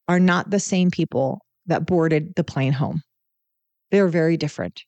are 0.07 0.19
not 0.19 0.51
the 0.51 0.59
same 0.59 0.91
people 0.91 1.39
that 1.65 1.85
boarded 1.85 2.33
the 2.35 2.43
plane 2.43 2.73
home. 2.73 3.01
They're 3.91 4.07
very 4.07 4.37
different. 4.37 4.81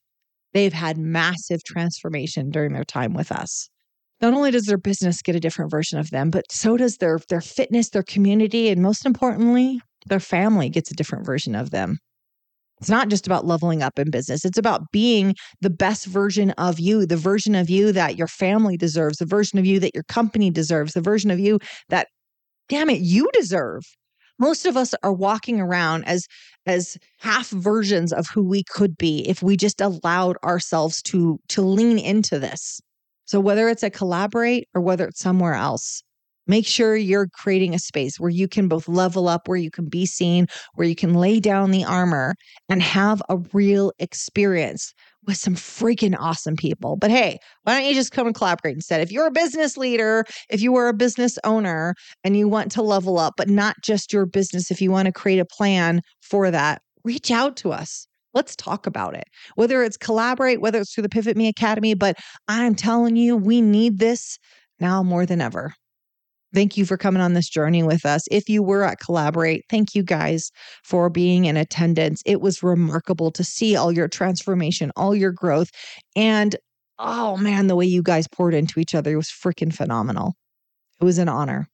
They've 0.53 0.73
had 0.73 0.97
massive 0.97 1.63
transformation 1.63 2.49
during 2.49 2.73
their 2.73 2.83
time 2.83 3.13
with 3.13 3.31
us 3.31 3.69
not 4.21 4.33
only 4.33 4.51
does 4.51 4.65
their 4.65 4.77
business 4.77 5.21
get 5.21 5.35
a 5.35 5.39
different 5.39 5.71
version 5.71 5.97
of 5.97 6.11
them, 6.11 6.29
but 6.29 6.51
so 6.51 6.77
does 6.77 6.97
their 6.97 7.19
their 7.29 7.41
fitness, 7.41 7.89
their 7.89 8.03
community, 8.03 8.69
and 8.69 8.81
most 8.81 9.05
importantly, 9.05 9.81
their 10.07 10.19
family 10.19 10.69
gets 10.69 10.91
a 10.91 10.95
different 10.95 11.25
version 11.25 11.55
of 11.55 11.71
them. 11.71 11.97
It's 12.79 12.89
not 12.89 13.09
just 13.09 13.27
about 13.27 13.45
leveling 13.45 13.83
up 13.83 13.99
in 13.99 14.09
business. 14.09 14.43
It's 14.43 14.57
about 14.57 14.91
being 14.91 15.35
the 15.61 15.69
best 15.69 16.07
version 16.07 16.49
of 16.51 16.79
you, 16.79 17.05
the 17.05 17.15
version 17.15 17.53
of 17.53 17.69
you 17.69 17.91
that 17.91 18.17
your 18.17 18.27
family 18.27 18.75
deserves, 18.75 19.19
the 19.19 19.25
version 19.25 19.59
of 19.59 19.67
you 19.67 19.79
that 19.79 19.93
your 19.93 20.03
company 20.03 20.49
deserves, 20.49 20.93
the 20.93 21.01
version 21.01 21.29
of 21.29 21.39
you 21.39 21.59
that 21.89 22.07
damn 22.69 22.89
it, 22.89 23.01
you 23.01 23.29
deserve. 23.33 23.83
Most 24.39 24.65
of 24.65 24.75
us 24.75 24.95
are 25.03 25.13
walking 25.13 25.59
around 25.59 26.05
as 26.05 26.25
as 26.65 26.97
half 27.19 27.49
versions 27.49 28.11
of 28.11 28.27
who 28.33 28.43
we 28.43 28.63
could 28.63 28.97
be 28.97 29.27
if 29.29 29.43
we 29.43 29.55
just 29.55 29.81
allowed 29.81 30.37
ourselves 30.43 31.03
to 31.03 31.39
to 31.49 31.61
lean 31.61 31.99
into 31.99 32.39
this. 32.39 32.81
So, 33.31 33.39
whether 33.39 33.69
it's 33.69 33.81
at 33.81 33.93
Collaborate 33.93 34.67
or 34.75 34.81
whether 34.81 35.07
it's 35.07 35.21
somewhere 35.21 35.53
else, 35.53 36.03
make 36.47 36.67
sure 36.67 36.97
you're 36.97 37.29
creating 37.29 37.73
a 37.73 37.79
space 37.79 38.19
where 38.19 38.29
you 38.29 38.45
can 38.45 38.67
both 38.67 38.89
level 38.89 39.29
up, 39.29 39.47
where 39.47 39.57
you 39.57 39.71
can 39.71 39.87
be 39.87 40.05
seen, 40.05 40.47
where 40.73 40.85
you 40.85 40.95
can 40.95 41.13
lay 41.13 41.39
down 41.39 41.71
the 41.71 41.85
armor 41.85 42.35
and 42.67 42.83
have 42.83 43.23
a 43.29 43.37
real 43.53 43.93
experience 43.99 44.93
with 45.25 45.37
some 45.37 45.55
freaking 45.55 46.13
awesome 46.19 46.57
people. 46.57 46.97
But 46.97 47.09
hey, 47.09 47.39
why 47.63 47.79
don't 47.79 47.87
you 47.87 47.95
just 47.95 48.11
come 48.11 48.27
and 48.27 48.35
collaborate 48.35 48.75
instead? 48.75 48.99
If 48.99 49.13
you're 49.13 49.27
a 49.27 49.31
business 49.31 49.77
leader, 49.77 50.25
if 50.49 50.61
you 50.61 50.75
are 50.75 50.89
a 50.89 50.93
business 50.93 51.39
owner 51.45 51.95
and 52.25 52.35
you 52.35 52.49
want 52.49 52.69
to 52.73 52.81
level 52.81 53.17
up, 53.17 53.35
but 53.37 53.47
not 53.47 53.77
just 53.81 54.11
your 54.11 54.25
business, 54.25 54.71
if 54.71 54.81
you 54.81 54.91
want 54.91 55.05
to 55.05 55.13
create 55.13 55.39
a 55.39 55.45
plan 55.45 56.01
for 56.19 56.51
that, 56.51 56.81
reach 57.05 57.31
out 57.31 57.55
to 57.55 57.71
us. 57.71 58.07
Let's 58.33 58.55
talk 58.55 58.87
about 58.87 59.15
it. 59.15 59.25
Whether 59.55 59.83
it's 59.83 59.97
collaborate, 59.97 60.61
whether 60.61 60.79
it's 60.79 60.93
through 60.93 61.03
the 61.03 61.09
Pivot 61.09 61.37
Me 61.37 61.47
Academy, 61.47 61.93
but 61.93 62.17
I'm 62.47 62.75
telling 62.75 63.15
you, 63.15 63.35
we 63.35 63.61
need 63.61 63.99
this 63.99 64.37
now 64.79 65.03
more 65.03 65.25
than 65.25 65.41
ever. 65.41 65.73
Thank 66.53 66.75
you 66.75 66.85
for 66.85 66.97
coming 66.97 67.21
on 67.21 67.33
this 67.33 67.47
journey 67.47 67.81
with 67.81 68.05
us. 68.05 68.23
If 68.29 68.49
you 68.49 68.61
were 68.61 68.83
at 68.83 68.99
Collaborate, 68.99 69.63
thank 69.69 69.95
you 69.95 70.03
guys 70.03 70.51
for 70.83 71.09
being 71.09 71.45
in 71.45 71.55
attendance. 71.55 72.21
It 72.25 72.41
was 72.41 72.61
remarkable 72.61 73.31
to 73.31 73.43
see 73.43 73.77
all 73.77 73.91
your 73.91 74.09
transformation, 74.09 74.91
all 74.97 75.15
your 75.15 75.31
growth. 75.31 75.69
And 76.15 76.55
oh 76.99 77.37
man, 77.37 77.67
the 77.67 77.75
way 77.75 77.85
you 77.85 78.03
guys 78.03 78.27
poured 78.27 78.53
into 78.53 78.79
each 78.79 78.93
other 78.93 79.15
was 79.15 79.29
freaking 79.29 79.73
phenomenal. 79.73 80.33
It 80.99 81.05
was 81.05 81.19
an 81.19 81.29
honor. 81.29 81.67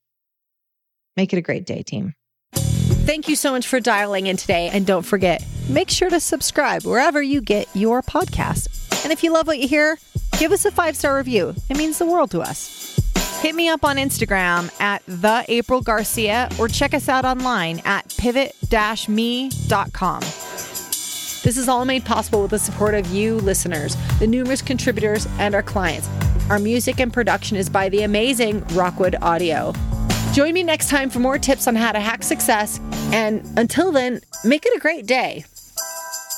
Make 1.15 1.33
it 1.33 1.37
a 1.37 1.41
great 1.41 1.65
day, 1.65 1.81
team. 1.81 2.13
Thank 2.53 3.27
you 3.27 3.35
so 3.35 3.51
much 3.51 3.67
for 3.67 3.79
dialing 3.79 4.27
in 4.27 4.37
today. 4.37 4.69
And 4.71 4.85
don't 4.85 5.05
forget, 5.05 5.43
make 5.69 5.89
sure 5.89 6.09
to 6.09 6.19
subscribe 6.19 6.83
wherever 6.83 7.21
you 7.21 7.41
get 7.41 7.67
your 7.73 8.01
podcast. 8.01 9.03
And 9.03 9.11
if 9.11 9.23
you 9.23 9.31
love 9.31 9.47
what 9.47 9.59
you 9.59 9.67
hear, 9.67 9.97
give 10.39 10.51
us 10.51 10.65
a 10.65 10.71
five 10.71 10.95
star 10.95 11.17
review. 11.17 11.53
It 11.69 11.77
means 11.77 11.97
the 11.97 12.05
world 12.05 12.31
to 12.31 12.41
us. 12.41 12.83
Hit 13.41 13.53
me 13.53 13.69
up 13.69 13.85
on 13.85 13.97
Instagram 13.97 14.71
at 14.81 15.03
the 15.05 15.45
April 15.47 15.81
Garcia 15.81 16.49
or 16.59 16.67
check 16.67 16.95
us 16.95 17.07
out 17.07 17.23
online 17.23 17.81
at 17.85 18.13
pivot-me.com. 18.17 20.21
This 21.43 21.55
is 21.55 21.69
all 21.69 21.85
made 21.85 22.03
possible 22.03 22.41
with 22.41 22.51
the 22.51 22.59
support 22.59 22.95
of 22.95 23.07
you 23.07 23.35
listeners, 23.35 23.95
the 24.19 24.27
numerous 24.27 24.61
contributors, 24.61 25.27
and 25.37 25.53
our 25.53 25.61
clients. 25.61 26.09
Our 26.49 26.59
music 26.59 26.99
and 26.99 27.13
production 27.13 27.57
is 27.57 27.69
by 27.69 27.89
the 27.89 28.03
amazing 28.03 28.65
Rockwood 28.69 29.15
Audio. 29.21 29.73
Join 30.33 30.53
me 30.53 30.63
next 30.63 30.89
time 30.89 31.09
for 31.09 31.19
more 31.19 31.37
tips 31.37 31.67
on 31.67 31.75
how 31.75 31.91
to 31.91 31.99
hack 31.99 32.23
success. 32.23 32.79
And 33.13 33.47
until 33.57 33.91
then, 33.91 34.21
make 34.43 34.65
it 34.65 34.75
a 34.75 34.79
great 34.79 35.05
day. 35.05 35.45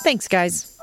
Thanks, 0.04 0.28
guys. 0.28 0.78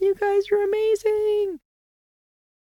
You 0.00 0.14
guys 0.14 0.44
are 0.50 0.62
amazing. 0.62 1.60